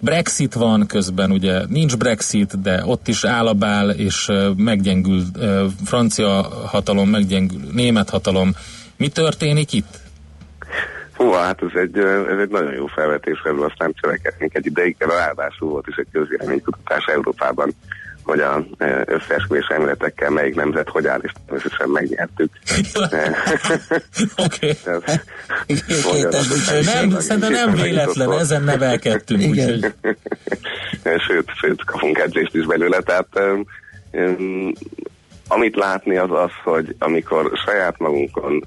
[0.00, 5.22] Brexit van közben, ugye nincs Brexit, de ott is állabál, és meggyengül
[5.84, 8.54] francia hatalom, meggyengül német hatalom.
[8.96, 10.02] Mi történik itt?
[11.16, 11.98] Hú, hát ez egy,
[12.32, 16.06] ez egy nagyon jó felvetés, erről aztán cselekednénk egy ideig, de ráadásul volt is egy
[16.12, 17.74] közvéleménykutatás Európában,
[18.24, 22.50] hogy a ö, összeesküvés elméletekkel melyik nemzet hogy áll, és természetesen megnyertük.
[24.44, 24.76] Oké.
[25.66, 26.22] Okay.
[26.82, 29.40] Nem, szerintem nem véletlen, ezen nevelkedtünk.
[29.40, 29.92] Úgyhogy...
[31.26, 33.28] sőt, sőt, kapunk edzést is belőle, tehát
[35.48, 38.66] amit látni az az, hogy amikor saját magunkon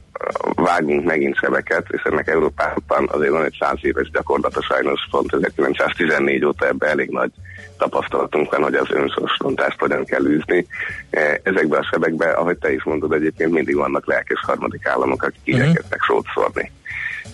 [0.56, 6.46] vágunk megint sebeket, és ennek Európában azért van egy száz éves gyakorlata sajnos pont 1914
[6.46, 7.32] óta ebbe elég nagy
[7.78, 10.66] tapasztalatunk van, hogy az önsorsrontást hogyan kell űzni.
[11.10, 15.42] E, Ezekben a sebekben, ahogy te is mondod, egyébként mindig vannak lelkes harmadik államok, akik
[15.44, 16.72] igyekeznek sót szórni.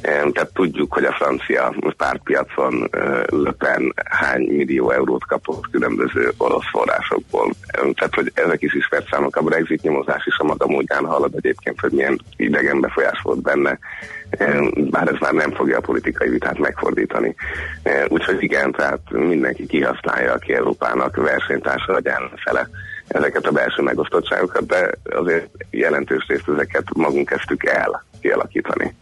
[0.02, 6.70] Tehát tudjuk, hogy a francia pártpiacon e, Le Pen hány millió eurót kapott különböző orosz
[6.72, 7.54] forrásokból.
[7.68, 9.36] E, Tehát, hogy ezek is ismert számok.
[9.36, 13.80] A Brexit nyomozás is a maga módján halad egyébként, hogy milyen idegen befolyás volt benne
[14.76, 17.36] bár ez már nem fogja a politikai vitát megfordítani.
[18.08, 22.70] Úgyhogy igen, tehát mindenki kihasználja, aki Európának versenytársa vagy ellenfele
[23.08, 28.96] ezeket a belső megosztottságokat, de azért jelentős részt ezeket magunk kezdtük el kialakítani.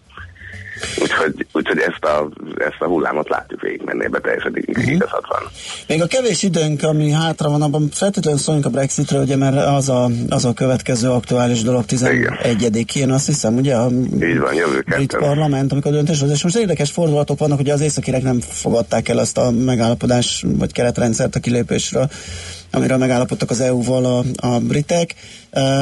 [1.02, 5.00] Úgyhogy, úgyhogy ezt, a, ezt a hullámot látjuk végigmenni, ebbe teljesen uh-huh.
[5.10, 5.42] van.
[5.88, 9.90] Még a kevés időnk, ami hátra van, abban feltétlenül szóljunk a Brexitről, ugye, mert az
[9.90, 13.90] a, az a következő aktuális dolog 11-én, azt hiszem, ugye a
[14.22, 17.82] Így van, jövő brit parlament, amikor döntés hoz, és most érdekes fordulatok vannak, hogy az
[17.82, 22.10] északirek nem fogadták el ezt a megállapodás, vagy keretrendszert a kilépésről,
[22.72, 25.15] amiről megállapodtak az EU-val a, a britek.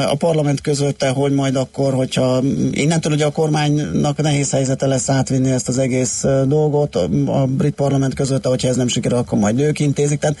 [0.06, 5.50] A parlament közötte, hogy majd akkor, hogyha innentől ugye a kormánynak nehéz helyzete lesz átvinni
[5.50, 6.94] ezt az egész dolgot,
[7.26, 10.18] a, brit parlament közötte, hogyha ez nem sikerül, akkor majd ők intézik.
[10.18, 10.38] Tehát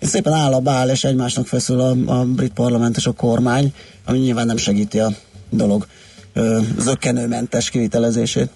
[0.00, 3.74] szépen áll a bál, és egymásnak feszül a, a brit parlament és a kormány,
[4.04, 5.08] ami nyilván nem segíti a
[5.50, 5.86] dolog
[6.78, 8.50] zöggenőmentes kivitelezését.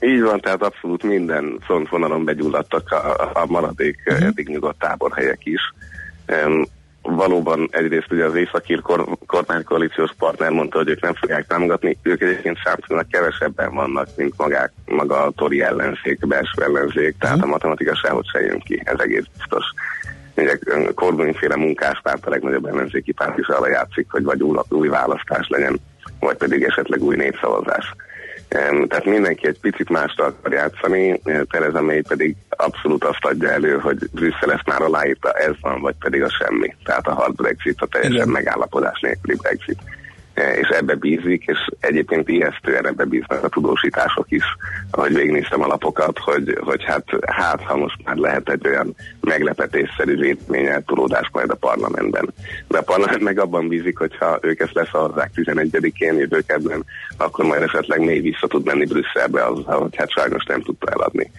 [0.00, 4.26] Így van, tehát abszolút minden frontvonalon begyulladtak a, a maradék uh-huh.
[4.26, 5.60] eddig nyugodt táborhelyek is.
[7.02, 12.22] Valóban egyrészt ugye az északír kor, kormánykoalíciós partner mondta, hogy ők nem fogják támogatni, ők
[12.22, 17.94] egyébként számtalan kevesebben vannak, mint magák, maga a tori ellenzék, belső ellenzék, tehát a matematika
[17.94, 19.64] sehogy se jön ki, ez egész biztos.
[20.36, 20.58] Ugye
[20.94, 25.80] Corbyn-féle munkáspárt a legnagyobb ellenzéki párt is arra játszik, hogy vagy új választás legyen,
[26.20, 27.94] vagy pedig esetleg új népszavazás.
[28.88, 33.78] Tehát mindenki egy picit másra akar játszani, eh, Theresa May pedig abszolút azt adja elő,
[33.78, 36.74] hogy Brüsszel ezt már aláírta, ez van, vagy pedig a semmi.
[36.84, 38.28] Tehát a hard Brexit, a teljesen Igen.
[38.28, 39.78] megállapodás nélküli Brexit.
[40.34, 44.44] És ebbe bízik, és egyébként ijesztően ebbe bíznak a tudósítások is,
[44.90, 50.16] ahogy végignéztem a lapokat, hogy, hogy hát, hát ha most már lehet egy olyan meglepetésszerű
[50.16, 52.34] véleményeltolódás majd a parlamentben.
[52.68, 56.84] De a parlament meg abban bízik, hogyha ők ezt leszavazzák 11-én jövő kedden,
[57.16, 61.30] akkor majd esetleg még vissza tud menni Brüsszelbe azzal, hogy hát sajnos nem tudta eladni.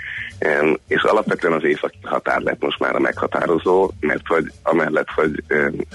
[0.88, 5.44] És alapvetően az északi határ lett most már a meghatározó, mert hogy amellett, hogy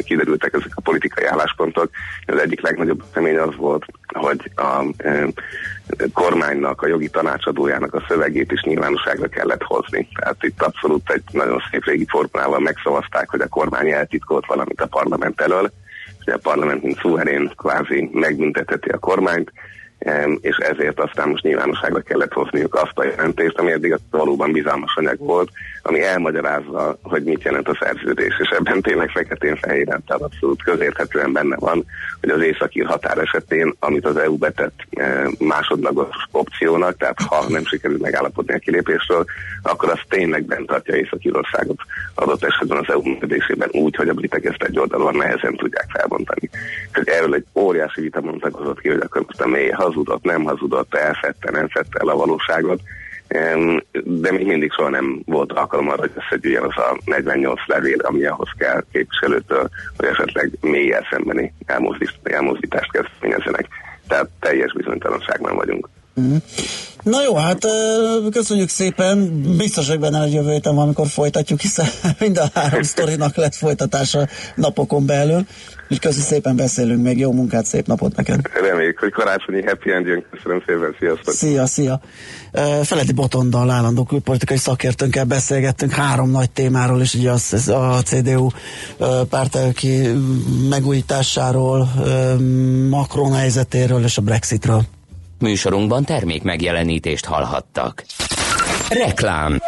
[0.04, 1.90] kiderültek ezek a politikai álláspontok,
[2.26, 5.32] az egyik legnagyobb remény az volt, hogy a em,
[6.12, 10.08] kormánynak, a jogi tanácsadójának a szövegét is nyilvánosságra kellett hozni.
[10.14, 14.86] Tehát itt abszolút egy nagyon szép régi formulával megszavazták, hogy a kormány eltitkolt valamit a
[14.86, 15.70] parlament elől,
[16.24, 19.52] és a parlament, mint szuverén kvázi megbüntetheti a kormányt,
[19.98, 24.96] em, és ezért aztán most nyilvánosságra kellett hozniuk azt a jelentést, ami eddig valóban bizalmas
[24.96, 25.50] anyag volt,
[25.88, 31.56] ami elmagyarázza, hogy mit jelent a szerződés, és ebben tényleg feketén-fehéren, tehát abszolút közérthetően benne
[31.56, 31.84] van,
[32.20, 37.64] hogy az északír határ esetén, amit az EU betett eh, másodlagos opciónak, tehát ha nem
[37.64, 39.24] sikerül megállapodni a kilépésről,
[39.62, 41.80] akkor az tényleg bent tartja Észak-Írországot
[42.14, 46.50] adott esetben az EU működésében úgy, hogy a britek ezt egy oldalon nehezen tudják felbontani.
[46.92, 50.94] Tehát erről egy óriási vita bontakozott ki, hogy akkor most a mély hazudott, nem hazudott,
[50.94, 52.80] elfette, nem fette el a valóságot,
[54.04, 58.24] de még mindig soha nem volt alkalom arra, hogy összegyűjjön az a 48 levél, ami
[58.24, 61.52] ahhoz kell képviselőtől, hogy esetleg mélyel szembeni
[62.22, 63.68] elmozdítást, kezdeményezzenek.
[64.08, 65.88] Tehát teljes bizonytalanságban vagyunk.
[66.20, 66.36] Mm.
[67.02, 67.66] Na jó, hát
[68.30, 69.42] köszönjük szépen.
[69.56, 71.86] Biztos vagyok benne, hogy jövő héten valamikor folytatjuk, hiszen
[72.20, 75.46] mind a három sztorinak lett folytatása napokon belül.
[75.88, 77.18] És köszi szépen beszélünk még.
[77.18, 78.40] Jó munkát, szép napot neked.
[78.62, 80.24] Reméljük, hogy karácsonyi happy end jön.
[80.30, 81.34] Köszönöm szépen, sziasztok!
[81.34, 82.00] Szia, szia.
[82.82, 88.48] Feledi Botondal állandó külpolitikai szakértőnkkel beszélgettünk három nagy témáról, és ugye az, az a CDU
[89.28, 90.08] pártelki
[90.68, 91.88] megújításáról,
[92.90, 94.82] Macron helyzetéről és a Brexitről.
[95.38, 98.04] Műsorunkban termék megjelenítést hallhattak.
[98.88, 99.60] Reklám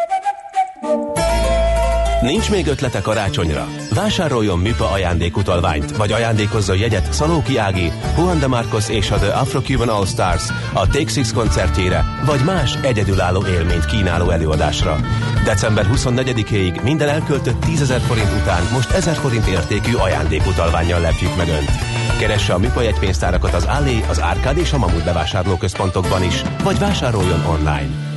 [2.21, 3.67] Nincs még ötlete karácsonyra?
[3.93, 9.89] Vásároljon MIPA ajándékutalványt, vagy ajándékozzon jegyet Szalóki Ági, Juan de Marcos és a The Afro-Cuban
[9.89, 14.99] All Stars a Take Six koncertjére, vagy más egyedülálló élményt kínáló előadásra.
[15.43, 21.47] December 24-ig minden elköltött 10 000 forint után most 1000 forint értékű ajándékutalványjal lepjük meg
[21.47, 21.71] Önt.
[22.19, 27.45] Keresse a MIPA jegypénztárakat az Allé, az Árkád és a Mamut bevásárlóközpontokban is, vagy vásároljon
[27.45, 28.10] online.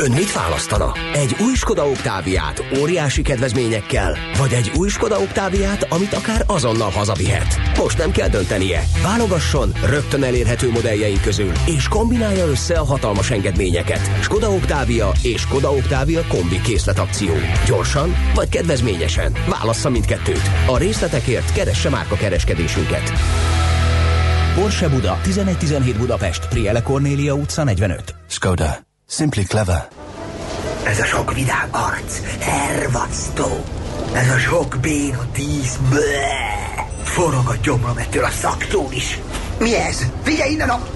[0.00, 0.92] Ön mit választana?
[1.12, 7.76] Egy új Skoda Octaviát óriási kedvezményekkel, vagy egy új Skoda Octaviát, amit akár azonnal hazavihet?
[7.76, 8.82] Most nem kell döntenie.
[9.02, 14.10] Válogasson rögtön elérhető modelljeink közül, és kombinálja össze a hatalmas engedményeket.
[14.22, 17.32] Skoda Octavia és Skoda Octavia kombi készletakció.
[17.66, 19.32] Gyorsan vagy kedvezményesen.
[19.48, 20.50] Válassza mindkettőt.
[20.66, 23.12] A részletekért keresse márka kereskedésünket.
[24.54, 28.14] Porsche Buda, 1117 Budapest, Priele Cornélia utca 45.
[28.26, 28.87] Skoda.
[29.10, 29.88] Simply clever.
[30.84, 33.64] Ez a sok vidám arc, hervasztó.
[34.14, 36.86] Ez a sok béna tíz, bleh.
[37.02, 39.18] Forog a gyomrom ettől a szaktól is.
[39.58, 40.06] Mi ez?
[40.22, 40.86] Figyelj innen a...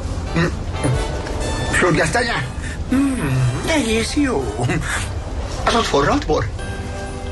[1.75, 2.47] Sörgesztenye?
[2.95, 4.55] Mm, egész jó.
[5.65, 6.49] Az ott forralt bor?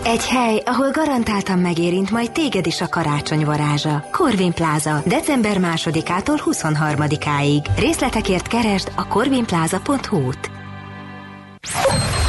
[0.05, 4.05] Egy hely, ahol garantáltan megérint majd téged is a karácsony varázsa.
[4.13, 5.03] Corvin Plaza.
[5.07, 7.67] December másodikától 23-áig.
[7.77, 10.51] Részletekért keresd a corvinplaza.hu-t.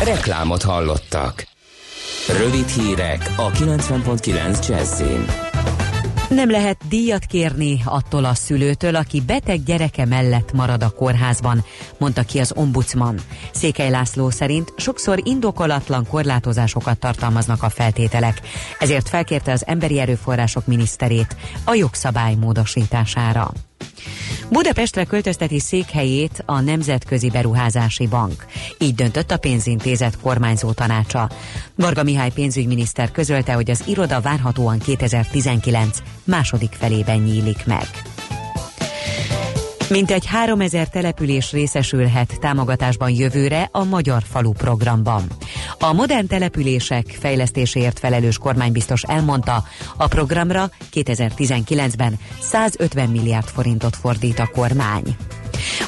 [0.03, 1.47] Reklámot hallottak.
[2.38, 5.25] Rövid hírek a 90.9 Jazzin.
[6.29, 11.63] Nem lehet díjat kérni attól a szülőtől, aki beteg gyereke mellett marad a kórházban,
[11.97, 13.19] mondta ki az ombudsman.
[13.51, 18.41] Székely László szerint sokszor indokolatlan korlátozásokat tartalmaznak a feltételek,
[18.79, 23.51] ezért felkérte az Emberi Erőforrások miniszterét a jogszabály módosítására.
[24.49, 28.45] Budapestre költözteti székhelyét a Nemzetközi Beruházási Bank.
[28.79, 31.29] Így döntött a pénzintézet kormányzó tanácsa.
[31.75, 38.11] Varga Mihály pénzügyminiszter közölte, hogy az iroda várhatóan 2019 második felében nyílik meg.
[39.92, 45.24] Mintegy 3000 település részesülhet támogatásban jövőre a Magyar Falu programban.
[45.80, 49.64] A modern települések fejlesztéséért felelős kormánybiztos elmondta,
[49.98, 55.16] a programra 2019-ben 150 milliárd forintot fordít a kormány.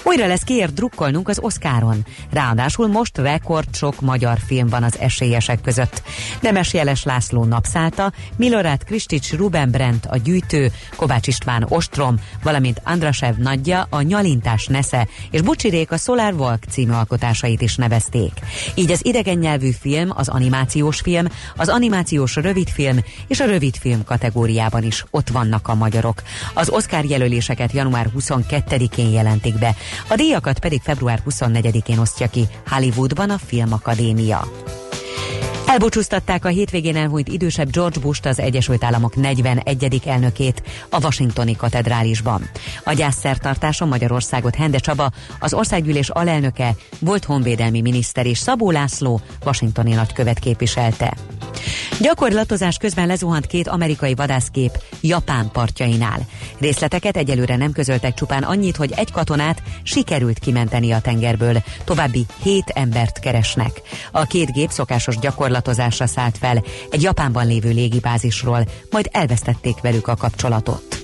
[0.03, 2.05] Újra lesz kiért drukkolnunk az Oszkáron.
[2.32, 6.01] Ráadásul most rekord sok magyar film van az esélyesek között.
[6.41, 13.36] Nemes Jeles László napszálta, Milorát Kristics Ruben Brent a gyűjtő, Kovács István Ostrom, valamint Andrasev
[13.36, 18.32] Nagyja a Nyalintás Nesze és Bucsirék a Solar Walk című alkotásait is nevezték.
[18.76, 24.84] Így az idegen nyelvű film, az animációs film, az animációs rövidfilm és a rövidfilm kategóriában
[24.84, 26.21] is ott vannak a magyarok.
[26.53, 29.62] Az Oscar jelöléseket január 22-én jelentik be,
[30.07, 34.47] a díjakat pedig február 24-én osztja ki Hollywoodban a Filmakadémia.
[35.74, 40.01] Elbúcsúztatták a hétvégén elhunyt idősebb George Bush az Egyesült Államok 41.
[40.05, 42.49] elnökét a Washingtoni katedrálisban.
[42.84, 49.93] A gyászszertartáson Magyarországot Hende Csaba, az országgyűlés alelnöke, volt honvédelmi miniszter és Szabó László Washingtoni
[49.93, 51.14] nagykövet képviselte.
[51.99, 56.19] Gyakorlatozás közben lezuhant két amerikai vadászkép Japán partjainál.
[56.59, 62.69] Részleteket egyelőre nem közöltek csupán annyit, hogy egy katonát sikerült kimenteni a tengerből, további hét
[62.69, 63.81] embert keresnek.
[64.11, 70.15] A két gép szokásos gyakorlatozásra szállt fel egy Japánban lévő légibázisról, majd elvesztették velük a
[70.15, 71.03] kapcsolatot.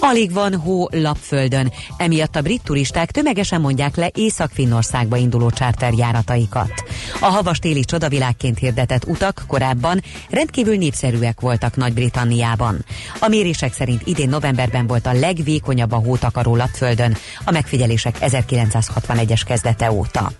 [0.00, 6.72] Alig van hó lapföldön, emiatt a brit turisták tömegesen mondják le Észak-Finnországba induló charterjárataikat.
[7.20, 12.84] A havas téli csodavilágként hirdetett utak korábban rendkívül népszerűek voltak Nagy-Britanniában.
[13.20, 19.92] A mérések szerint idén novemberben volt a legvékonyabb a hótakaró lapföldön, a megfigyelések 1961-es kezdete
[19.92, 20.32] óta.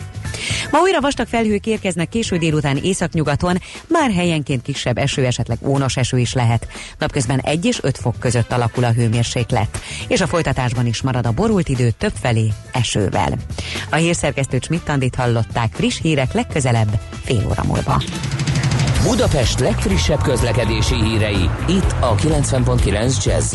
[0.71, 6.19] Ma újra vastag felhők érkeznek késő délután északnyugaton, már helyenként kisebb eső, esetleg ónos eső
[6.19, 6.69] is lehet.
[6.99, 11.33] Napközben 1 és 5 fok között alakul a hőmérséklet, és a folytatásban is marad a
[11.33, 13.33] borult idő többfelé esővel.
[13.91, 18.03] A hírszerkesztő Csmittandit hallották friss hírek legközelebb fél óra múlva.
[19.03, 23.55] Budapest legfrissebb közlekedési hírei, itt a 90.9 jazz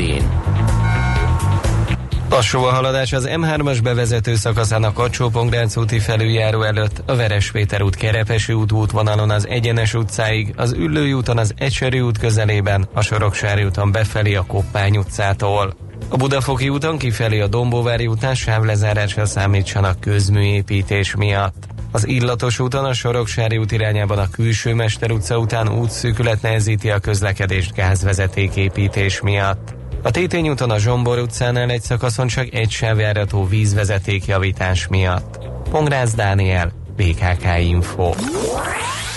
[2.32, 5.32] Lassú a haladás az M3-as bevezető szakaszán a kacsó
[5.76, 11.14] úti felüljáró előtt, a Veres Péter út Kerepesi út útvonalon az Egyenes utcáig, az Üllői
[11.14, 15.76] úton az Ecseri út közelében, a Soroksári úton befelé a Koppány utcától.
[16.10, 21.68] A Budafoki úton kifelé a Dombóvári után sávlezárásra számítsanak közműépítés miatt.
[21.92, 27.00] Az Illatos úton a Soroksári út irányában a Külső Mester utca után útszűkület nehezíti a
[27.00, 29.80] közlekedést gázvezetéképítés miatt.
[30.04, 35.40] A Tétény úton a Zsombor utcánál egy szakaszon csak egy sávjárató vízvezetékjavítás miatt.
[35.70, 38.14] Pongrász Dániel, BKK Info.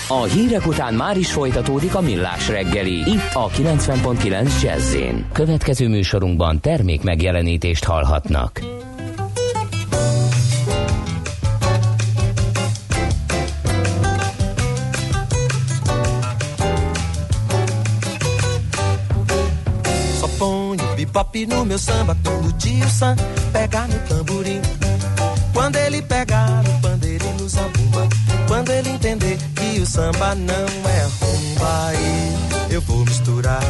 [0.08, 2.94] A hírek után már is folytatódik a millás reggeli.
[2.94, 4.96] Itt a 90.9 jazz
[5.32, 8.60] Következő műsorunkban termék megjelenítést hallhatnak.
[21.14, 23.14] Bebop no meu samba quando o tio Sam
[23.52, 24.60] pega no tamborim.
[25.52, 28.08] Quando ele pegar no pandeiro e no zabumba.
[28.48, 32.36] Quando ele entender que o samba não é rumba, aí
[32.70, 33.62] eu vou misturar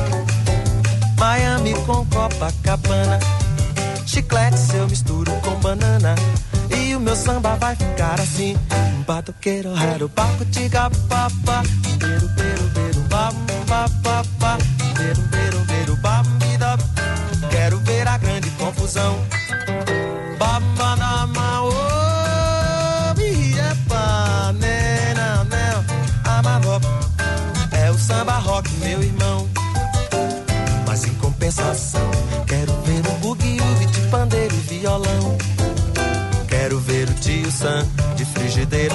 [1.19, 3.19] Miami com Copacabana.
[4.07, 6.15] Chiclete se eu misturo com banana.
[6.75, 8.57] E o meu samba vai ficar assim.
[9.07, 11.63] Batoqueiro, rero, baco, tiga, papa.
[11.99, 13.35] Beiro, beiro, beiro, bam.
[14.97, 15.44] Beiro, beiro,
[18.85, 19.19] confusão.
[20.99, 21.71] Na mão,
[24.55, 25.47] nena,
[26.25, 26.81] amarro.
[27.73, 29.49] É o samba rock, meu irmão.
[30.87, 32.11] Mas em compensação,
[32.47, 33.57] quero ver o bugue,
[33.91, 35.39] de pandeiro e violão.
[36.47, 38.95] Quero ver o tio Sam de frigideira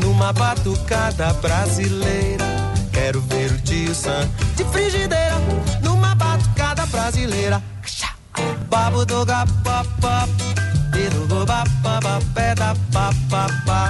[0.00, 2.44] numa batucada brasileira.
[2.92, 5.36] Quero ver o tio Sam de frigideira
[5.82, 7.69] numa batucada brasileira
[8.70, 10.26] babu do ga pa pa
[11.12, 11.64] do go ba
[12.34, 13.80] pé da pa pa pa.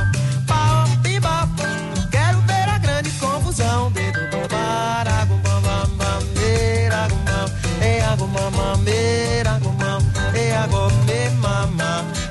[0.48, 0.86] Pa
[2.10, 3.92] quero ver a grande confusão.
[3.92, 6.10] De do go ba ra go ba ba ba
[6.40, 8.26] e a go
[10.34, 10.82] e a go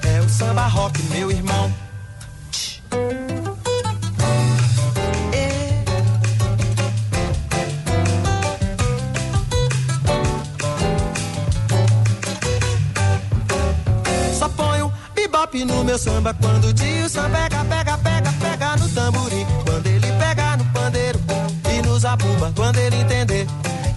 [0.03, 1.88] é o samba rock meu irmão.
[15.59, 19.45] Bebop no meu samba quando o tio Sam pega, pega, pega, pega no tamborim.
[19.65, 21.19] Quando ele pega no pandeiro
[21.71, 22.51] e no zabumba.
[22.55, 23.47] Quando ele entender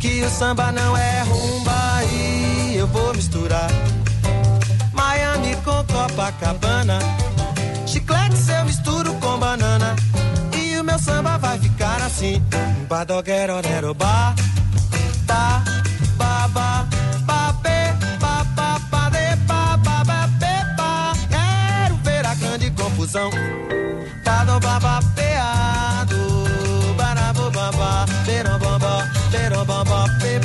[0.01, 3.71] que o samba não é rumba, aí eu vou misturar
[4.93, 6.99] Miami com Copacabana.
[7.87, 9.95] Chiclete eu misturo com banana.
[10.57, 12.43] E o meu samba vai ficar assim.
[12.89, 13.55] Badoguero,
[13.95, 14.35] ba,
[15.27, 15.63] tá,
[16.17, 17.02] ba, ba, ba,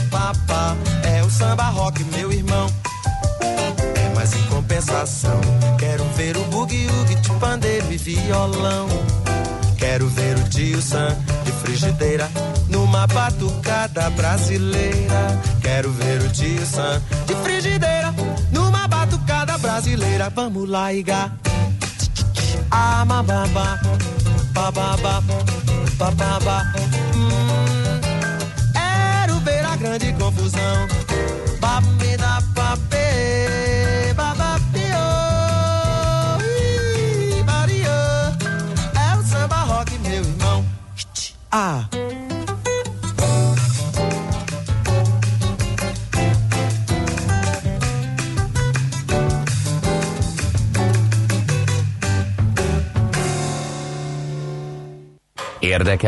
[0.09, 0.76] ba, ba.
[1.03, 2.68] É o samba rock, meu irmão.
[3.95, 5.39] É mais em compensação.
[5.78, 8.88] Quero ver o bugue-ugue de pandeiro e violão.
[9.78, 11.15] Quero ver o tio Sam
[11.45, 12.30] de frigideira
[12.70, 15.41] numa batucada brasileira.
[15.61, 18.13] Quero ver o tio Sam de frigideira
[18.51, 20.30] numa batucada brasileira.
[20.30, 20.93] Vamos lá,
[22.70, 22.76] Iga.
[22.76, 23.80] Ah, mababa,
[24.53, 25.22] bababa,
[25.99, 26.57] bababa.
[27.13, 27.47] Hum,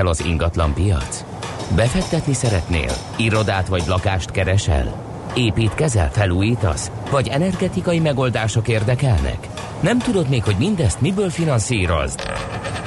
[0.10, 1.24] az ingatlan piac?
[1.76, 2.92] Befektetni szeretnél?
[3.16, 4.94] Irodát vagy lakást keresel?
[5.34, 6.92] Építkezel, felújítasz?
[7.12, 9.48] Vagy energetikai megoldások érdekelnek?
[9.82, 12.22] Nem tudod még, hogy mindezt miből finanszírozd?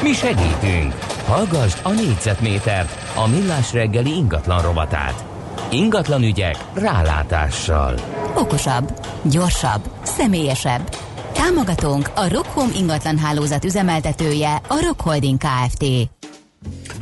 [0.02, 0.94] Mi segítünk!
[1.26, 5.24] Hallgassd a négyzetmétert, a millás reggeli ingatlan rovatát.
[5.70, 7.94] Ingatlan ügyek rálátással.
[8.34, 10.96] Okosabb, gyorsabb, személyesebb.
[11.32, 15.84] Támogatónk a Rockhome ingatlan hálózat üzemeltetője, a Rockholding Kft.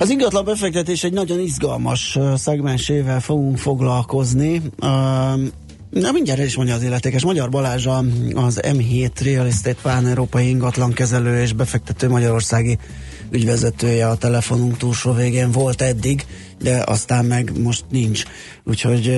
[0.01, 4.62] Az ingatlan befektetés egy nagyon izgalmas szegmensével fogunk foglalkozni.
[5.90, 7.24] Na mindjárt is mondja az illetékes.
[7.24, 7.86] Magyar Balázs
[8.34, 12.78] az M7 Real Estate Pán Európai Ingatlan Kezelő és Befektető Magyarországi
[13.30, 16.26] ügyvezetője a telefonunk túlsó végén volt eddig,
[16.62, 18.22] de aztán meg most nincs.
[18.64, 19.09] Úgyhogy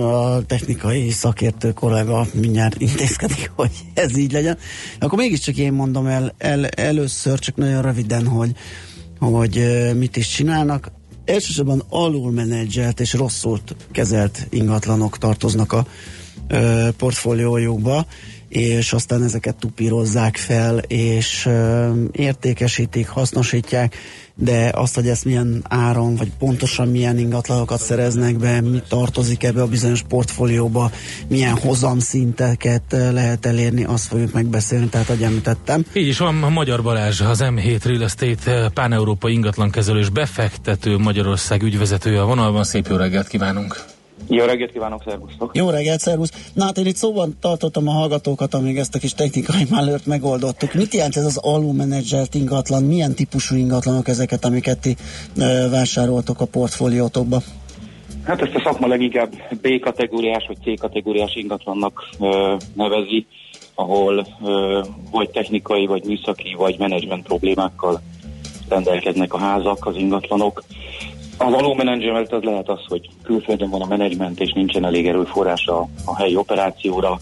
[0.00, 4.58] a technikai szakértő kollega mindjárt intézkedik, hogy ez így legyen.
[5.00, 8.50] Akkor mégiscsak én mondom el, el először, csak nagyon röviden, hogy,
[9.18, 10.90] hogy mit is csinálnak.
[11.24, 13.60] Elsősorban alulmenedzselt és rosszul
[13.92, 15.86] kezelt ingatlanok tartoznak a
[16.96, 18.06] portfóliójukba
[18.54, 21.48] és aztán ezeket tupírozzák fel, és
[22.12, 23.96] értékesítik, hasznosítják,
[24.34, 29.62] de azt, hogy ezt milyen áron, vagy pontosan milyen ingatlanokat szereznek be, mi tartozik ebbe
[29.62, 30.90] a bizonyos portfólióba,
[31.28, 35.84] milyen hozamszinteket lehet elérni, azt fogjuk megbeszélni, tehát ahogy említettem.
[35.92, 42.26] Így is van, Magyar Balázs, az M7 Real Estate pán-európai ingatlankezelős befektető Magyarország ügyvezetője a
[42.26, 42.64] vonalban.
[42.64, 43.84] Szép jó reggelt kívánunk!
[44.28, 45.56] Jó reggelt kívánok, szervusztok!
[45.56, 46.50] Jó reggelt, szervusz!
[46.54, 50.74] Na hát én itt szóban tartottam a hallgatókat, amíg ezt a kis technikai málőrt megoldottuk.
[50.74, 52.82] Mit jelent ez az alulmenedzselt ingatlan?
[52.82, 54.96] Milyen típusú ingatlanok ezeket, amiket ti
[55.38, 57.42] ö, vásároltok a portfóliótokba?
[58.24, 63.26] Hát ezt a szakma leginkább B-kategóriás vagy C-kategóriás ingatlannak ö, nevezi,
[63.74, 68.02] ahol ö, vagy technikai, vagy műszaki, vagy menedzsment problémákkal
[68.68, 70.62] rendelkeznek a házak, az ingatlanok.
[71.36, 75.66] A való menedzsment az lehet az, hogy külföldön van a menedzsment, és nincsen elég erőforrás
[75.66, 77.18] a, a helyi operációra.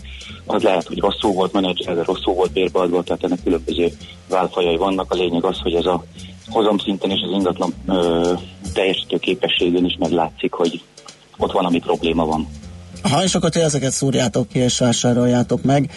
[0.47, 3.93] Az lehet, hogy rosszul volt menedzselve, rosszul volt bérbeadva, tehát ennek különböző
[4.29, 5.13] válfajai vannak.
[5.13, 6.05] A lényeg az, hogy ez a
[6.49, 8.33] hozamszinten és az ingatlan ö,
[8.75, 10.83] teljesítő képességén is meglátszik, hogy
[11.37, 12.49] ott van, ami probléma van.
[13.03, 15.91] Ha és akkor ti ezeket szúrjátok ki és vásároljátok meg,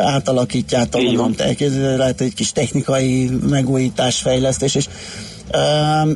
[0.00, 1.34] átalakítjátok, mondom,
[1.96, 4.88] lehet egy kis technikai megújítás, fejlesztés, és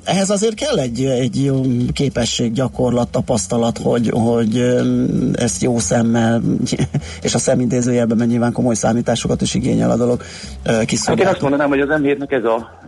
[0.04, 1.60] ehhez azért kell egy, egy jó
[1.92, 4.76] képesség, gyakorlat, tapasztalat, hogy, hogy
[5.32, 6.42] ezt jó szemmel,
[7.22, 10.22] és a szemidézőjelben mert nyilván komoly számításokat is igényel a dolog.
[10.64, 12.80] Hát én azt mondanám, hogy az m ez a,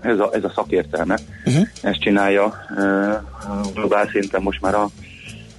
[0.00, 1.18] ez a, ez a szakértelme.
[1.44, 1.66] Uh-huh.
[1.82, 2.54] Ezt csinálja
[3.74, 4.88] globál szinten most már a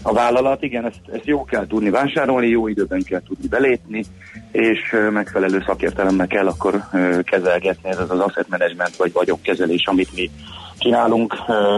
[0.01, 4.05] a vállalat, igen, ezt, ezt jó kell tudni vásárolni, jó időben kell tudni belépni,
[4.51, 4.79] és
[5.11, 6.83] megfelelő szakértelemmel kell akkor
[7.23, 10.29] kezelgetni, ez az az asset management vagy vagyonkezelés, amit mi
[10.77, 11.35] csinálunk,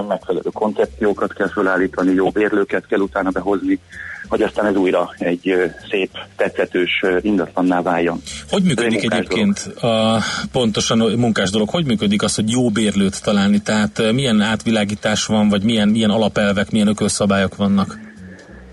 [0.07, 3.79] megfelelő koncepciókat kell felállítani, jó bérlőket kell utána behozni,
[4.27, 5.55] hogy aztán ez újra egy
[5.89, 8.21] szép, tetszetős ingatlanná váljon.
[8.49, 10.17] Hogy működik egyébként a,
[10.51, 11.69] pontosan a munkás dolog?
[11.69, 13.61] Hogy működik az, hogy jó bérlőt találni?
[13.61, 18.10] Tehát milyen átvilágítás van, vagy milyen, milyen alapelvek, milyen ökölszabályok vannak?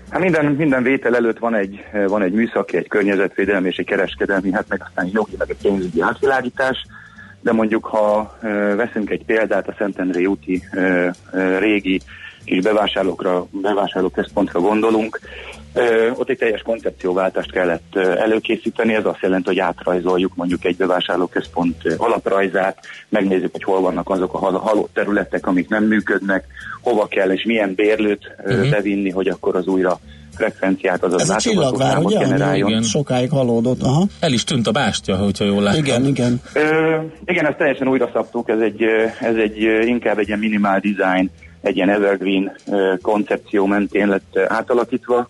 [0.09, 4.51] Hát minden, minden vétel előtt van egy, van egy műszaki, egy környezetvédelmi és egy kereskedelmi,
[4.51, 6.85] hát meg aztán jogi, meg egy pénzügyi átvilágítás,
[7.41, 8.37] de mondjuk ha
[8.75, 11.13] veszünk egy példát a Szentendrei úti e, e,
[11.59, 12.01] régi
[12.45, 15.19] kis bevásárlókra, bevásárlóközpontra gondolunk,
[15.73, 21.75] Ö, ott egy teljes koncepcióváltást kellett előkészíteni, ez azt jelenti, hogy átrajzoljuk mondjuk egy bevásárlóközpont
[21.97, 22.77] alaprajzát,
[23.09, 26.45] megnézzük, hogy hol vannak azok a halott területek, amik nem működnek,
[26.81, 28.69] hova kell és milyen bérlőt uh-huh.
[28.69, 29.99] bevinni, hogy akkor az újra
[30.35, 32.19] frekvenciát, azaz Ez a csillagvár, ugye?
[32.19, 32.69] Generáljon.
[32.69, 32.81] Igen.
[32.81, 33.81] Sokáig halódott.
[33.81, 34.05] Aha.
[34.19, 35.83] El is tűnt a bástya, hogyha jól láttam.
[35.83, 36.41] Igen, igen.
[36.53, 38.83] Ö, igen, ezt teljesen újra szabtuk, ez egy,
[39.19, 41.29] ez egy inkább egy ilyen minimál design,
[41.61, 42.55] egy ilyen evergreen
[43.01, 45.29] koncepció mentén lett átalakítva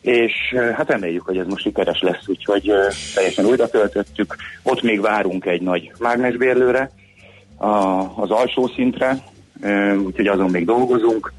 [0.00, 0.32] és
[0.74, 2.72] hát reméljük, hogy ez most sikeres lesz, úgyhogy
[3.14, 4.36] teljesen újra töltöttük.
[4.62, 6.90] Ott még várunk egy nagy mágnesbérlőre,
[7.56, 7.68] a,
[8.16, 9.16] az alsó szintre,
[10.04, 11.32] úgyhogy azon még dolgozunk.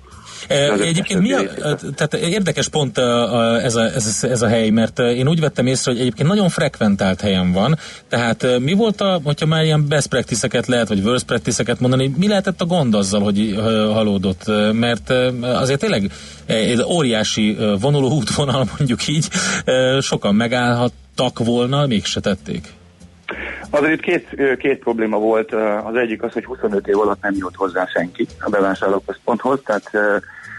[0.47, 5.27] Egyébként mi a, tehát érdekes pont ez a, ez, a, ez a hely, mert én
[5.27, 7.77] úgy vettem észre, hogy egyébként nagyon frekventált helyen van,
[8.09, 12.27] tehát mi volt a, hogyha már ilyen best practice-eket lehet, vagy worst practice-eket mondani, mi
[12.27, 13.59] lehetett a gond azzal, hogy
[13.93, 14.43] halódott?
[14.71, 16.11] Mert azért tényleg
[16.45, 19.27] egy óriási vonuló útvonal, mondjuk így,
[19.99, 22.73] sokan megállhattak volna, mégse tették.
[23.73, 25.53] Azért itt két, két probléma volt.
[25.83, 29.91] Az egyik az, hogy 25 év alatt nem jött hozzá senki a bevásárlóközponthoz, tehát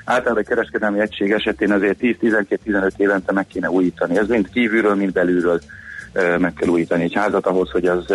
[0.04, 4.18] általában a kereskedelmi egység esetén azért 10-12-15 évente meg kéne újítani.
[4.18, 5.60] Ez mind kívülről, mind belülről
[6.38, 8.14] meg kell újítani egy házat ahhoz, hogy az,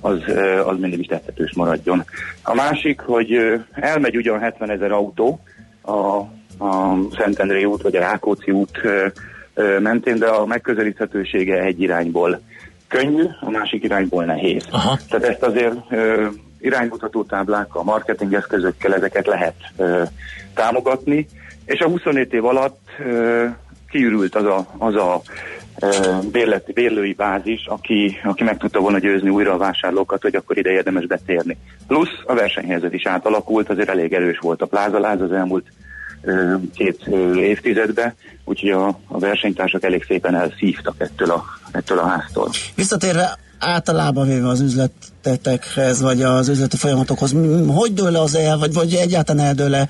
[0.00, 0.18] az,
[0.64, 2.04] az mindig is tettetős maradjon.
[2.42, 5.40] A másik, hogy elmegy ugyan 70 ezer autó
[5.80, 6.16] a,
[6.64, 8.80] a Szentendrei út vagy a Rákóczi út
[9.80, 12.40] mentén, de a megközelíthetősége egy irányból
[12.92, 14.64] könnyű, a másik irányból nehéz.
[14.70, 14.98] Aha.
[15.08, 16.26] Tehát ezt azért ö,
[16.60, 20.02] iránymutató táblákkal, marketing eszközökkel ezeket lehet ö,
[20.54, 21.26] támogatni,
[21.64, 23.46] és a 25 év alatt ö,
[23.90, 25.22] kiürült az a, az a
[26.32, 30.70] bérleti, bérlői bázis, aki, aki meg tudta volna győzni újra a vásárlókat, hogy akkor ide
[30.70, 31.56] érdemes betérni.
[31.86, 35.66] Plusz a versenyhelyzet is átalakult, azért elég erős volt a plázaláz az elmúlt
[36.74, 38.14] két évtizedben,
[38.44, 42.50] úgyhogy a, a versenytársak elég szépen elszívtak ettől a, ettől a háztól.
[42.74, 47.34] Visszatérve általában véve az üzletetekhez, vagy az üzleti folyamatokhoz,
[47.66, 49.88] hogy dől az el, vagy, vagy egyáltalán eldől le,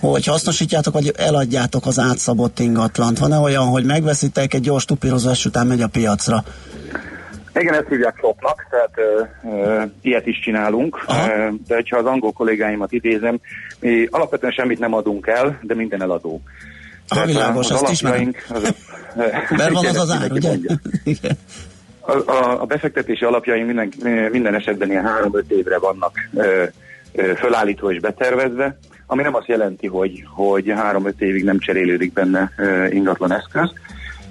[0.00, 3.18] hogy hasznosítjátok, vagy eladjátok az átszabott ingatlant?
[3.18, 6.44] Van-e olyan, hogy megveszitek, egy gyors tupírozás után megy a piacra?
[7.54, 11.12] Igen, ezt hívják flopnak, tehát ö, ö, ilyet is csinálunk, ö,
[11.66, 13.40] de ha az angol kollégáimat idézem,
[13.80, 16.42] mi alapvetően semmit nem adunk el, de minden eladó.
[17.16, 18.34] Ah, világos, az azt ismerem.
[18.48, 18.76] azok,
[19.56, 20.50] Mert van az az ár, ugye?
[21.04, 21.38] Igen.
[22.00, 23.92] A, a, a befektetési alapjaink minden,
[24.30, 26.64] minden esetben ilyen 3-5 évre vannak ö,
[27.12, 32.52] ö, fölállítva és betervezve, ami nem azt jelenti, hogy, hogy 3-5 évig nem cserélődik benne
[32.56, 33.72] ö, ingatlan eszköz.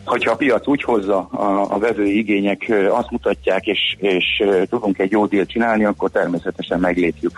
[0.06, 4.64] Hogyha a piac úgy hozza, a, a vevői igények ö, azt mutatják, és, és ö,
[4.70, 7.32] tudunk egy jó dílt csinálni, akkor természetesen meglépjük.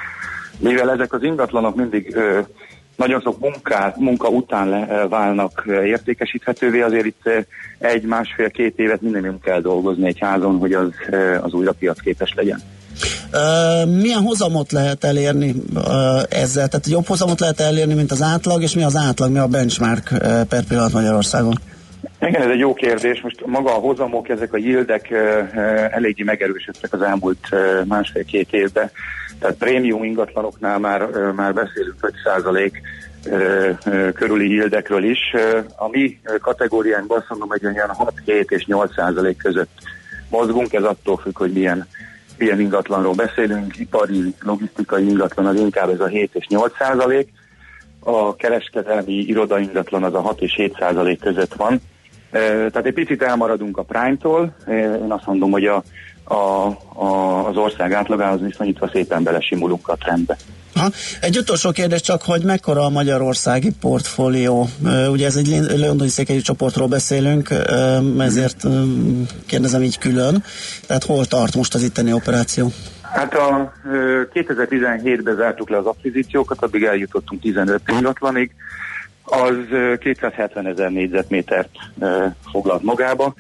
[0.60, 2.40] Mivel ezek az ingatlanok mindig ö,
[2.96, 7.40] nagyon sok munkát, munka után le, ö, válnak ö, értékesíthetővé, azért itt ö,
[7.78, 10.90] egy, másfél, két évet mindenünk kell dolgozni egy házon, hogy az,
[11.42, 12.62] az újra piacképes legyen.
[14.02, 15.56] Milyen hozamot lehet elérni
[16.30, 16.68] ezzel?
[16.68, 20.14] Tehát jobb hozamot lehet elérni, mint az átlag, és mi az átlag, mi a benchmark
[20.50, 21.60] per pillanat Magyarországon?
[22.20, 23.22] Igen, ez egy jó kérdés.
[23.22, 25.12] Most maga a hozamok, ezek a yieldek
[25.92, 27.48] eléggé megerősödtek az elmúlt
[27.86, 28.92] másfél-két évben.
[29.40, 32.72] Tehát prémium ingatlanoknál már, már beszélünk 5%
[33.26, 35.20] ö, ö, körüli yieldekről is.
[35.76, 37.92] A mi kategóriánkban azt mondom, hogy olyan
[38.26, 39.72] 6-7 és 8% között
[40.30, 41.88] mozgunk, ez attól függ, hogy milyen,
[42.38, 43.78] milyen ingatlanról beszélünk.
[43.78, 47.30] Ipari, logisztikai ingatlan az inkább ez a 7 és 8 százalék.
[48.00, 51.82] A kereskedelmi irodaingatlan az a 6 és 7 százalék között van.
[52.34, 54.56] Tehát egy picit elmaradunk a Prime-tól.
[54.68, 55.84] Én azt mondom, hogy a,
[56.24, 60.38] a, a, az ország átlagához viszonyítva szépen belesimulunk a trendbe.
[60.76, 60.90] Ha.
[61.22, 64.68] Egy utolsó kérdés csak, hogy mekkora a magyarországi portfólió?
[65.10, 67.50] Ugye ez egy londoni székelyű csoportról beszélünk,
[68.18, 68.68] ezért
[69.46, 70.44] kérdezem így külön.
[70.88, 72.72] Tehát hol tart most az itteni operáció?
[73.02, 78.52] Hát a ö, 2017-ben zártuk le az akvizíciókat, addig eljutottunk 15 ingatlanig,
[79.24, 81.70] az ö, 270 ezer négyzetmétert
[82.52, 83.34] foglalt magába.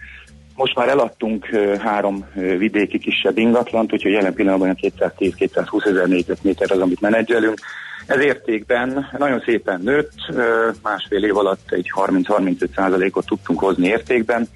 [0.55, 1.45] Most már eladtunk
[1.79, 7.59] három vidéki kisebb ingatlant, úgyhogy jelen pillanatban olyan 210-220 ezer négyzetméter az, amit menedzselünk.
[8.07, 10.13] Ez értékben nagyon szépen nőtt,
[10.83, 14.47] másfél év alatt egy 30-35 százalékot tudtunk hozni értékben,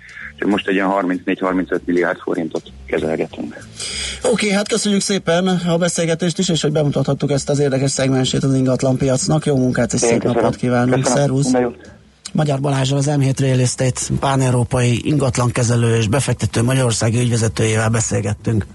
[0.45, 0.87] most egy ilyen
[1.25, 3.57] 34-35 milliárd forintot kezelgetünk.
[4.23, 8.53] Oké, hát köszönjük szépen a beszélgetést is, és hogy bemutathattuk ezt az érdekes szegmensét az
[8.53, 9.45] ingatlan piacnak.
[9.45, 10.43] Jó munkát és Én szép köszönöm.
[10.43, 11.03] napot kívánunk.
[11.03, 11.17] Köszönöm.
[11.17, 11.51] Szervusz!
[12.31, 18.65] Magyar Balázsral az M7 Real Estate pán-európai ingatlankezelő és befektető Magyarországi ügyvezetőjével beszélgettünk.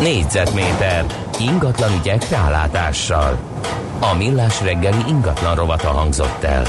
[0.00, 1.04] Négyzetméter
[1.40, 3.38] ingatlan ügyek rálátással.
[4.00, 6.66] A millás reggeli ingatlan rovata hangzott el.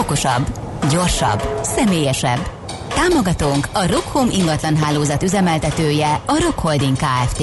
[0.00, 0.59] Okosabb,
[0.90, 2.50] gyorsabb, személyesebb.
[2.88, 7.42] Támogatónk a Rockholm ingatlan hálózat üzemeltetője, a Rockholding Kft.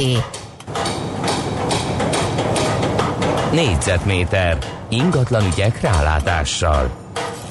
[3.51, 4.57] Négyzetméter
[4.89, 6.89] ingatlan ügyek rálátással.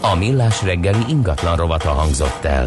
[0.00, 2.64] A millás reggeli ingatlan rovata hangzott el.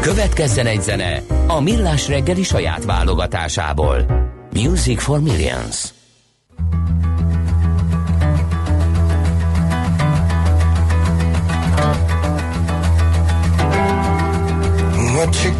[0.00, 4.06] Következzen egy zene a millás reggeli saját válogatásából.
[4.52, 5.92] Music for Millions.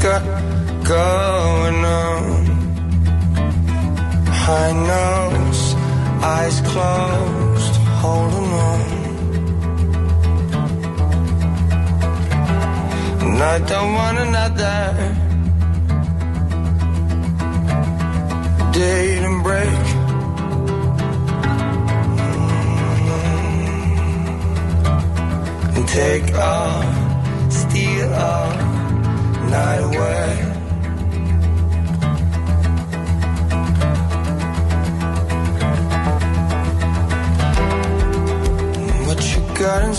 [0.02, 0.22] Got
[0.84, 2.46] going on?
[4.26, 5.74] High nose,
[6.22, 8.80] eyes closed, holding on.
[13.22, 15.14] And I don't want another
[18.72, 19.68] date and break.
[22.98, 23.36] Mm-hmm.
[25.76, 26.82] And take all,
[27.50, 28.77] steal all
[29.50, 30.28] night away.
[39.06, 39.94] What you got in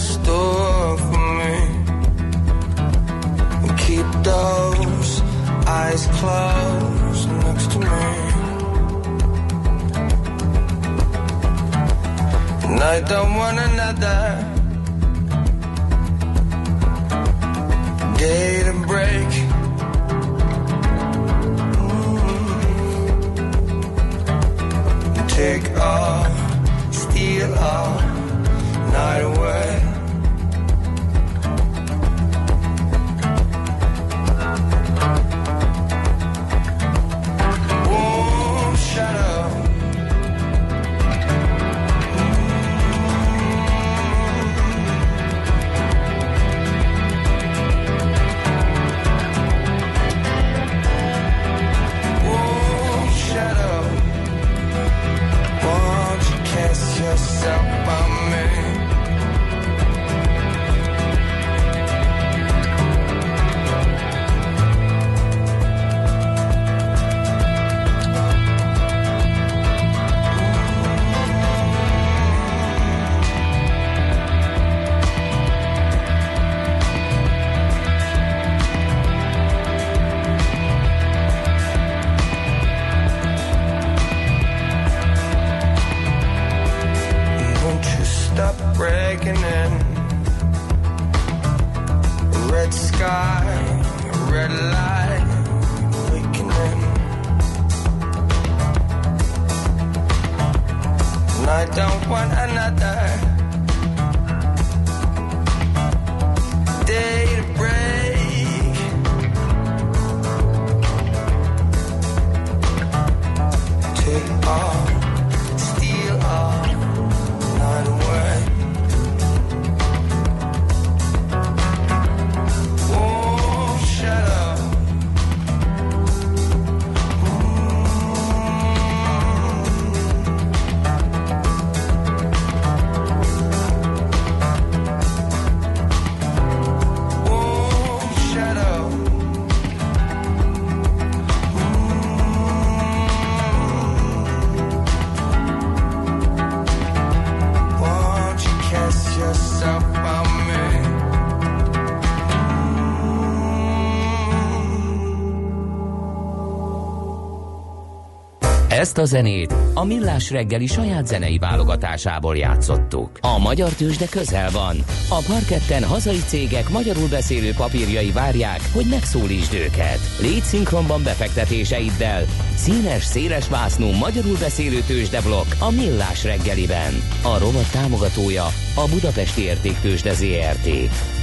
[158.79, 163.17] Ezt a zenét a Millás reggeli saját zenei válogatásából játszottuk.
[163.21, 164.77] A magyar tőzsde közel van.
[165.09, 169.99] A parketten hazai cégek magyarul beszélő papírjai várják, hogy megszólítsd őket.
[170.21, 172.23] Légy szinkronban befektetéseiddel.
[172.55, 176.93] Színes, széles vásznú magyarul beszélő tőzsdeblokk a Millás reggeliben.
[177.23, 178.45] A rovat támogatója
[178.75, 180.69] a Budapesti Értéktőzsde ZRT.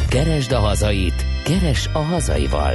[0.08, 2.74] Keresd a hazait, keres a hazaival.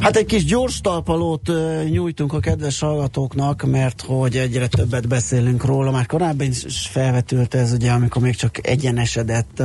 [0.00, 1.50] Hát egy kis gyors talpalót
[1.90, 5.90] nyújtunk a kedves hallgatóknak, mert hogy egyre többet beszélünk róla.
[5.90, 9.62] Már korábban is felvetült ez, ugye, amikor még csak egyenesedett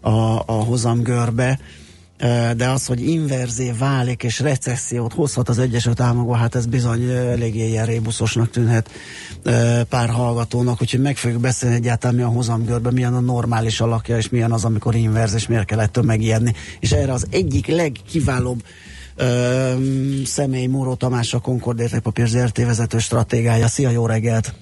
[0.00, 1.58] a, a hozamgörbe,
[2.56, 7.68] de az, hogy inverzé válik és recessziót hozhat az Egyesült Államokban, hát ez bizony eléggé
[7.68, 8.90] ilyen rébuszosnak tűnhet
[9.88, 14.28] pár hallgatónak, úgyhogy meg fogjuk beszélni egyáltalán mi a hozamgörbe, milyen a normális alakja, és
[14.28, 16.54] milyen az, amikor inverz, és miért kell ettől megijedni.
[16.80, 18.62] És erre az egyik legkiválóbb
[19.16, 19.72] ö,
[20.24, 23.66] személy Móró Tamás a Concord Értékpapír ZRT vezető stratégája.
[23.66, 24.54] Szia, jó reggelt!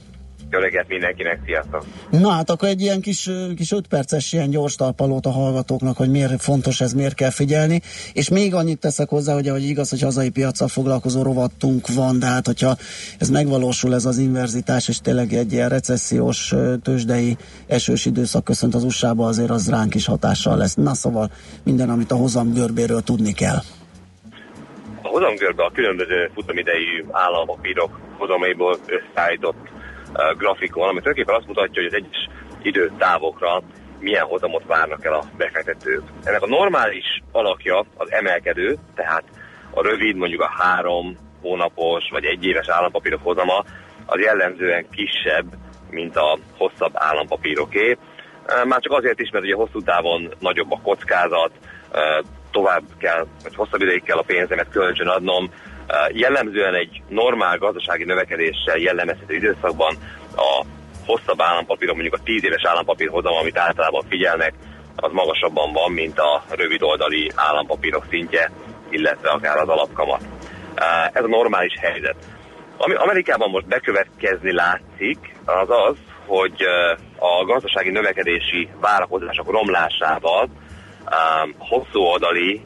[0.54, 1.84] Jó reggelt mindenkinek, sziasztok!
[2.10, 6.10] Na hát akkor egy ilyen kis, kis 5 perces ilyen gyors talpalót a hallgatóknak, hogy
[6.10, 7.80] miért fontos ez, miért kell figyelni.
[8.12, 12.26] És még annyit teszek hozzá, hogy, hogy igaz, hogy hazai piacsal foglalkozó rovatunk van, de
[12.26, 12.76] hát hogyha
[13.18, 17.36] ez megvalósul, ez az inverzitás, és tényleg egy ilyen recessziós tőzsdei
[17.66, 20.74] esős időszak köszönt az USA-ba, azért az ránk is hatással lesz.
[20.74, 21.30] Na szóval
[21.62, 23.62] minden, amit a hozam görbéről tudni kell.
[25.14, 29.68] Hozamgörbe a különböző futamidejű állampapírok hozamaiból összeállított
[30.36, 32.28] grafikon, ami tulajdonképpen azt mutatja, hogy az egyes
[32.62, 33.62] időtávokra
[33.98, 36.02] milyen hozamot várnak el a befektetők.
[36.24, 39.24] Ennek a normális alakja az emelkedő, tehát
[39.70, 43.64] a rövid, mondjuk a három hónapos vagy egy éves állampapírok hozama
[44.06, 45.46] az jellemzően kisebb,
[45.90, 47.96] mint a hosszabb állampapíroké.
[48.64, 51.50] Már csak azért is, mert ugye hosszú távon nagyobb a kockázat,
[52.54, 55.50] tovább kell, vagy hosszabb ideig kell a pénzemet kölcsön adnom.
[56.12, 59.94] Jellemzően egy normál gazdasági növekedéssel jellemezhető időszakban
[60.36, 60.64] a
[61.06, 64.54] hosszabb állampapírok, mondjuk a 10 éves állampapír hozam, amit általában figyelnek,
[64.96, 68.50] az magasabban van, mint a rövid oldali állampapírok szintje,
[68.90, 70.22] illetve akár az alapkamat.
[71.12, 72.16] Ez a normális helyzet.
[72.76, 76.62] Ami Amerikában most bekövetkezni látszik, az az, hogy
[77.18, 80.48] a gazdasági növekedési várakozások romlásával
[81.10, 82.64] um, hosszú oldali,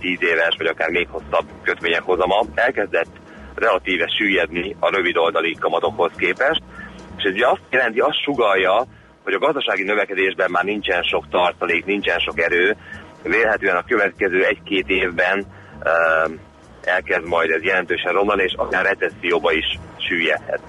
[0.00, 3.10] 10 éves vagy akár még hosszabb kötvények hozama elkezdett
[3.54, 6.62] relatíve süllyedni a rövid oldali kamatokhoz képest,
[7.16, 8.86] és ez ugye azt jelenti, azt sugalja,
[9.24, 12.76] hogy a gazdasági növekedésben már nincsen sok tartalék, nincsen sok erő,
[13.22, 16.40] vélhetően a következő egy-két évben um,
[16.84, 20.60] elkezd majd ez jelentősen romlani, és akár recesszióba is süllyedhet.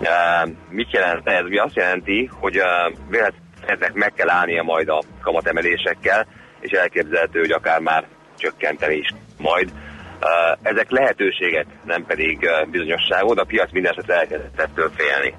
[0.00, 1.44] Uh, mit jelent ez?
[1.48, 6.26] Mi azt jelenti, hogy uh, vélhetően meg kell állnia majd a kamatemelésekkel,
[6.66, 8.06] és elképzelhető, hogy akár már
[8.38, 9.72] csökkenteni is majd.
[10.20, 15.34] Uh, ezek lehetőségek, nem pedig uh, bizonyosságok, de a piac minden esetre elkezdett ettől félni.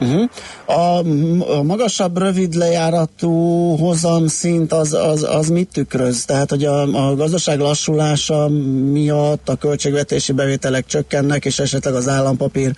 [0.00, 0.30] Uh-huh.
[0.66, 3.32] A, magasabb rövid lejáratú
[3.76, 6.24] hozamszint az, az, az mit tükröz?
[6.24, 8.48] Tehát, hogy a, a gazdaság lassulása
[8.92, 12.72] miatt a költségvetési bevételek csökkennek, és esetleg az állampapír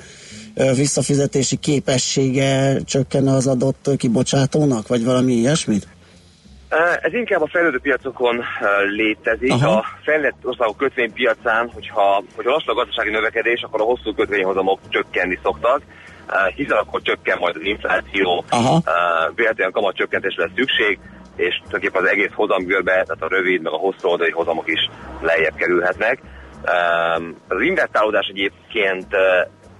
[0.75, 5.87] visszafizetési képessége csökken az adott kibocsátónak, vagy valami ilyesmit?
[7.01, 8.45] Ez inkább a fejlődő piacokon
[8.87, 9.53] létezik.
[9.53, 9.77] Aha.
[9.77, 15.39] A fejlett országok kötvénypiacán, hogyha, hogyha lassul a gazdasági növekedés, akkor a hosszú kötvényhozamok csökkenni
[15.43, 15.83] szoktak,
[16.55, 18.83] hiszen akkor csökken majd az infláció, Aha.
[19.35, 20.99] véletlenül kamat csökkentésre lesz szükség,
[21.37, 24.91] és tulajdonképpen az egész hozamgörbe, tehát a rövid, meg a hosszú oldali hozamok is
[25.21, 26.21] lejjebb kerülhetnek.
[27.49, 29.07] Az investálódás egyébként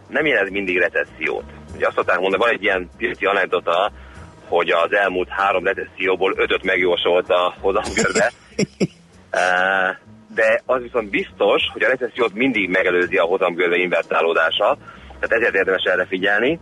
[0.09, 1.45] nem jelent mindig recessziót.
[1.75, 3.93] Ugye azt szokták mondani, van egy ilyen piaci anekdota,
[4.51, 8.31] hogy az elmúlt három recesszióból ötöt megjósolt a hozamgörbe.
[9.31, 9.97] Eh,
[10.41, 14.79] de az viszont biztos, hogy a recessziót mindig megelőzi a hozamgörbe invertálódása,
[15.21, 16.59] tehát ezért érdemes erre figyelni.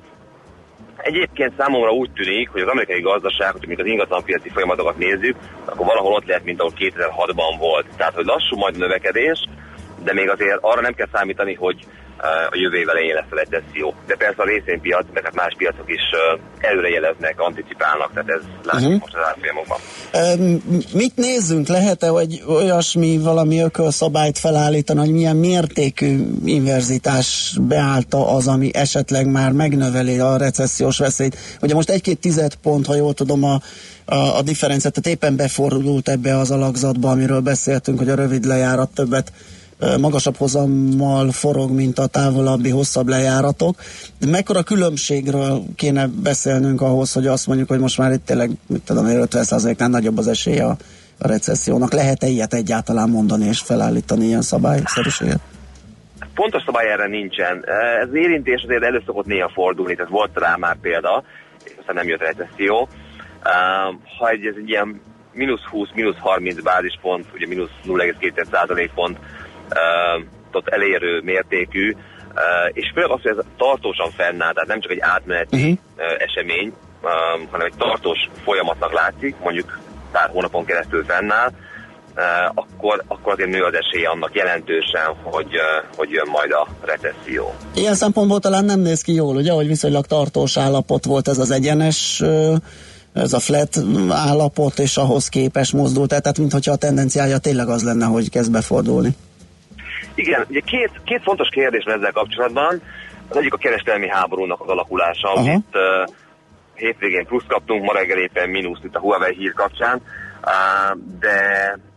[0.96, 6.12] Egyébként számomra úgy tűnik, hogy az amerikai gazdaság, hogy az ingatlanpiaci folyamatokat nézzük, akkor valahol
[6.12, 7.86] ott lehet, mint ahol 2006-ban volt.
[7.96, 9.44] Tehát, hogy lassú majd a növekedés,
[10.04, 11.86] de még azért arra nem kell számítani, hogy
[12.50, 13.94] a jövő év elején lesz a recesszió.
[14.06, 16.02] De persze a részvénypiac, meg hát más piacok is
[16.58, 19.00] előrejeleznek, anticipálnak, tehát ez látszik uh-huh.
[19.00, 19.78] most az árfolyamokban.
[20.92, 21.68] Mit nézzünk?
[21.68, 29.52] Lehet-e, hogy olyasmi valami ökölszabályt felállítani, hogy milyen mértékű inverzitás beállta az, ami esetleg már
[29.52, 31.36] megnöveli a recessziós veszélyt?
[31.62, 33.60] Ugye most egy-két tized pont, ha jól tudom, a
[34.10, 38.90] a, a differenciát, tehát éppen befordult ebbe az alakzatba, amiről beszéltünk, hogy a rövid lejárat
[38.94, 39.32] többet
[40.00, 43.76] magasabb hozammal forog, mint a távolabbi, hosszabb lejáratok.
[44.20, 48.82] De mekkora különbségről kéne beszélnünk ahhoz, hogy azt mondjuk, hogy most már itt tényleg, mit
[48.82, 50.76] tudom, 50%-nál nagyobb az esélye a,
[51.18, 51.92] a recessziónak.
[51.92, 55.40] Lehet-e ilyet egyáltalán mondani és felállítani ilyen szabályszerűséget?
[56.34, 57.64] Pontos szabály erre nincsen.
[58.02, 61.22] Ez érintés azért elő szokott néha fordulni, tehát volt rá már példa,
[61.64, 62.88] és aztán nem jött recesszió.
[64.18, 65.00] Ha egy, ez egy ilyen
[65.32, 69.18] mínusz 20, mínusz 30 bázispont, ugye mínusz 0,2 pont
[70.64, 71.96] elérő mértékű,
[72.72, 75.78] és főleg az, hogy ez tartósan fennáll, tehát nem csak egy átmeneti uh-huh.
[76.18, 76.72] esemény,
[77.50, 79.78] hanem egy tartós folyamatnak látszik, mondjuk
[80.12, 81.50] pár hónapon keresztül fennáll,
[82.54, 85.48] akkor, akkor azért nő az esélye annak jelentősen, hogy,
[85.96, 87.54] hogy jön majd a recesszió.
[87.74, 91.50] Ilyen szempontból talán nem néz ki jól, ugye, hogy viszonylag tartós állapot volt ez az
[91.50, 92.22] egyenes
[93.12, 93.78] ez a flat
[94.08, 99.16] állapot, és ahhoz képes mozdult, tehát mintha a tendenciája tényleg az lenne, hogy kezd befordulni.
[100.18, 102.82] Igen, ugye két, két fontos kérdés van ezzel kapcsolatban.
[103.28, 105.48] Az egyik a kereskedelmi háborúnak az alakulása, uh-huh.
[105.48, 106.14] amit uh,
[106.74, 110.02] hétvégén plusz kaptunk, ma reggel éppen mínusz itt a Huawei hír kapcsán.
[110.44, 111.38] Uh, de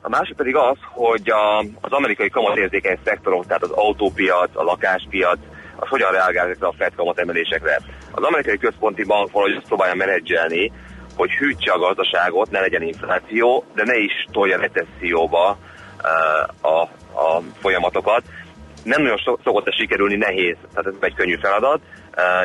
[0.02, 5.40] a másik pedig az, hogy a, az amerikai kamatérzékeny szektorok, tehát az autópiac, a lakáspiac,
[5.76, 7.80] az hogyan reagál ezekre a Fed kamatemelésekre.
[8.12, 10.72] Az amerikai központi bank valahogy azt próbálja menedzselni,
[11.16, 15.58] hogy hűtse a gazdaságot, ne legyen infláció, de ne is tolja recesszióba
[16.62, 16.82] a,
[17.22, 18.24] a folyamatokat.
[18.84, 21.80] Nem nagyon szokott ez sikerülni, nehéz, tehát ez egy könnyű feladat.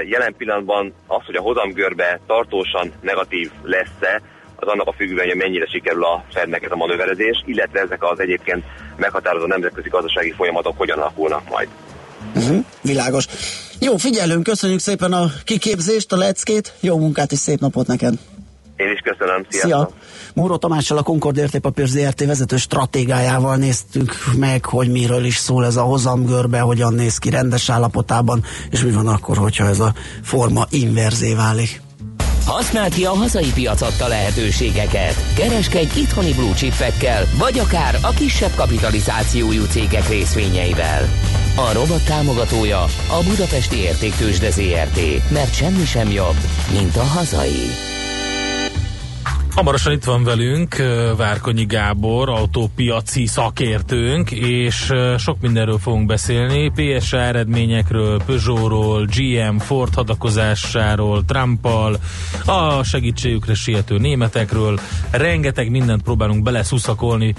[0.08, 4.22] Jelen pillanatban az, hogy a hozamgörbe tartósan negatív lesz-e,
[4.56, 8.20] az annak a függvénye, hogy mennyire sikerül a Fednek ez a manőverezés, illetve ezek az
[8.20, 8.64] egyébként
[8.96, 11.68] meghatározó nemzetközi gazdasági folyamatok hogyan alakulnak majd.
[12.34, 13.26] Uh-huh, világos.
[13.80, 18.14] Jó, figyelünk, köszönjük szépen a kiképzést, a leckét, jó munkát és szép napot neked!
[18.76, 19.70] Én is köszönöm, sziasztok!
[19.70, 20.32] Szia!
[20.34, 25.76] Móró Tamással a Concord Értépapír ZRT vezető stratégájával néztünk meg, hogy miről is szól ez
[25.76, 30.66] a hozamgörbe, hogyan néz ki rendes állapotában, és mi van akkor, hogyha ez a forma
[30.70, 31.84] inverzé válik.
[32.46, 35.14] Használd ki a hazai piac adta lehetőségeket.
[35.36, 41.08] Kereskedj itthoni blue chipekkel, vagy akár a kisebb kapitalizációjú cégek részvényeivel.
[41.56, 46.36] A robot támogatója a Budapesti Értéktősde ZRT, mert semmi sem jobb,
[46.72, 47.94] mint a hazai.
[49.56, 50.76] Hamarosan itt van velünk
[51.16, 61.24] Várkonyi Gábor, autópiaci szakértőnk, és sok mindenről fogunk beszélni, PSA eredményekről, Peugeotról, GM, Ford hadakozásáról,
[61.24, 61.96] Trumpal,
[62.44, 64.80] a segítségükre siető németekről,
[65.10, 67.34] rengeteg mindent próbálunk beleszuszakolni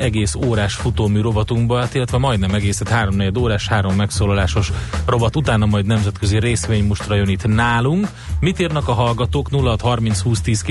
[0.00, 4.72] egész órás futómű rovatunkba, hát illetve majdnem egészet három órás, három megszólalásos
[5.06, 8.08] rovat, utána majd nemzetközi részvénymustra jön itt nálunk.
[8.40, 9.48] Mit írnak a hallgatók?
[9.50, 10.62] 0630 20 10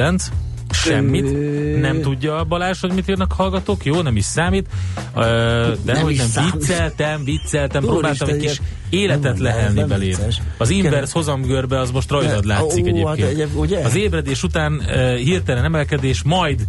[0.00, 0.30] 909
[0.72, 1.80] Semmit.
[1.80, 3.84] Nem tudja Balázs, hogy mit írnak hallgatók.
[3.84, 4.66] Jó, nem is számít.
[5.14, 5.22] Uh,
[5.84, 6.52] de nem hogy nem számít.
[6.52, 8.60] vicceltem, vicceltem, Úr próbáltam egy kis
[8.90, 10.36] életet lehelni nem beléd.
[10.58, 13.72] Az inverse hozamgörbe az most rajtad látszik hát egyébként.
[13.74, 13.84] Hát?
[13.84, 16.60] Az ébredés után uh, hirtelen emelkedés, majd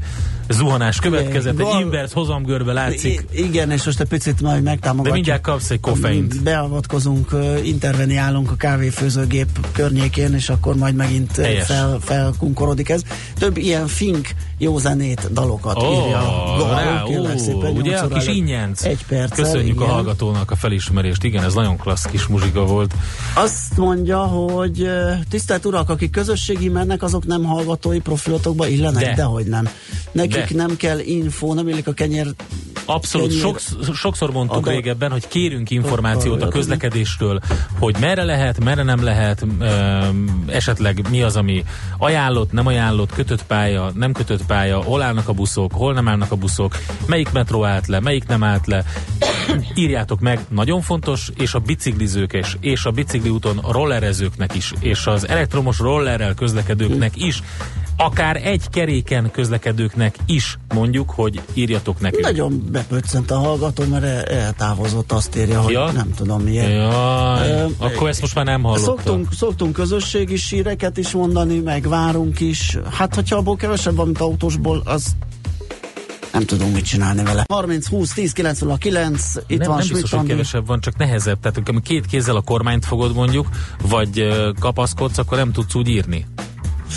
[0.51, 3.25] zuhanás következett, egy inverse hozamgörbe látszik.
[3.31, 5.07] I- igen, és most egy picit majd megtámogatjuk.
[5.07, 6.43] De mindjárt kapsz egy koffeint.
[6.43, 11.31] Beavatkozunk, interveniálunk a kávéfőzőgép környékén, és akkor majd megint
[11.63, 13.01] fel, felkunkorodik ez.
[13.37, 16.19] Több ilyen fink jó zenét, dalokat oh, írja
[16.57, 18.83] Gal, ó, szépen, ugye a kis ingyenc.
[18.83, 19.35] Egy perc.
[19.35, 19.89] Köszönjük igen.
[19.89, 21.23] a hallgatónak a felismerést.
[21.23, 22.93] Igen, ez nagyon klassz kis muzsika volt.
[23.33, 24.89] Azt mondja, hogy
[25.29, 29.13] tisztelt urak, akik közösségi mennek, azok nem hallgatói profilotokba illenek, de.
[29.13, 29.69] dehogy nem.
[30.11, 30.55] Nekik de.
[30.55, 32.27] nem kell info, nem illik a kenyér
[32.85, 33.41] Abszolút, kenyér...
[33.41, 33.59] Sok,
[33.95, 34.73] sokszor mondtuk Adal...
[34.73, 37.39] régebben, hogy kérünk információt a közlekedésről,
[37.79, 39.45] hogy merre lehet, merre nem lehet,
[40.47, 41.63] esetleg mi az, ami
[41.97, 46.31] ajánlott, nem ajánlott, kötött pálya, nem kötött pálya, hol állnak a buszok, hol nem állnak
[46.31, 48.83] a buszok, melyik metró állt le, melyik nem állt le.
[49.75, 54.73] írjátok meg, nagyon fontos, és a biciklizők is, és a bicikli úton a rollerezőknek is,
[54.79, 57.41] és az elektromos rollerrel közlekedőknek is,
[57.97, 62.23] akár egy keréken közlekedőknek is mondjuk, hogy írjatok nekünk.
[62.23, 65.91] Nagyon bepöccent a hallgató, mert el- eltávozott, azt írja, hogy Ja?
[65.91, 66.69] nem tudom miért.
[66.71, 68.95] Jaj, Ö, akkor ezt most már nem hallottam.
[68.95, 72.77] Szoktunk, szoktunk közösségi síreket is mondani, meg várunk is.
[72.91, 75.05] Hát, hogyha abból kevesebb van, mint autósból, az
[76.33, 77.45] nem tudunk mit csinálni vele.
[77.47, 81.39] 30, 20, 10, 909, itt nem, van nem biztos, hogy kevesebb van, csak nehezebb.
[81.39, 83.47] Tehát amikor két kézzel a kormányt fogod mondjuk,
[83.89, 84.27] vagy
[84.59, 86.25] kapaszkodsz, akkor nem tudsz úgy írni.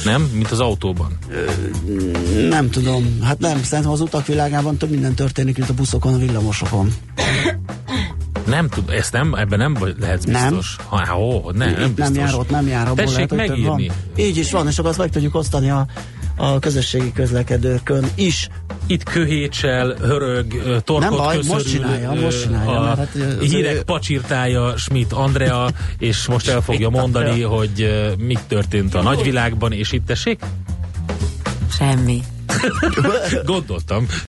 [0.05, 0.23] Nem?
[0.23, 1.19] Mint az autóban.
[2.49, 6.19] Nem tudom, hát nem, szerintem az utak világában több minden történik, mint a buszokon, a
[6.19, 6.95] villamosokon.
[8.47, 10.49] Nem tud, ezt nem, ebben nem vagy- lehetsz Nem.
[10.49, 10.77] biztos.
[10.87, 12.15] Ha, ó, nem, nem biztos.
[12.15, 13.87] nem jár ott, nem jár, abból Tessék lehet, megírni.
[13.87, 13.97] Van.
[14.17, 15.87] Így is van, és akkor azt meg tudjuk osztani a,
[16.37, 18.49] a közösségi közlekedőkön is.
[18.87, 20.53] Itt köhécsel, hörög,
[20.85, 25.13] torkot Nem baj, köszörül, most csinálja, most csinálja, A mert hát, hírek ő- pacsirtája Schmidt
[25.13, 30.41] Andrea, és most el fogja mondani, hogy mi történt a nagyvilágban, és itt tessék?
[31.79, 32.23] Semmi.
[33.45, 34.07] Gondoltam.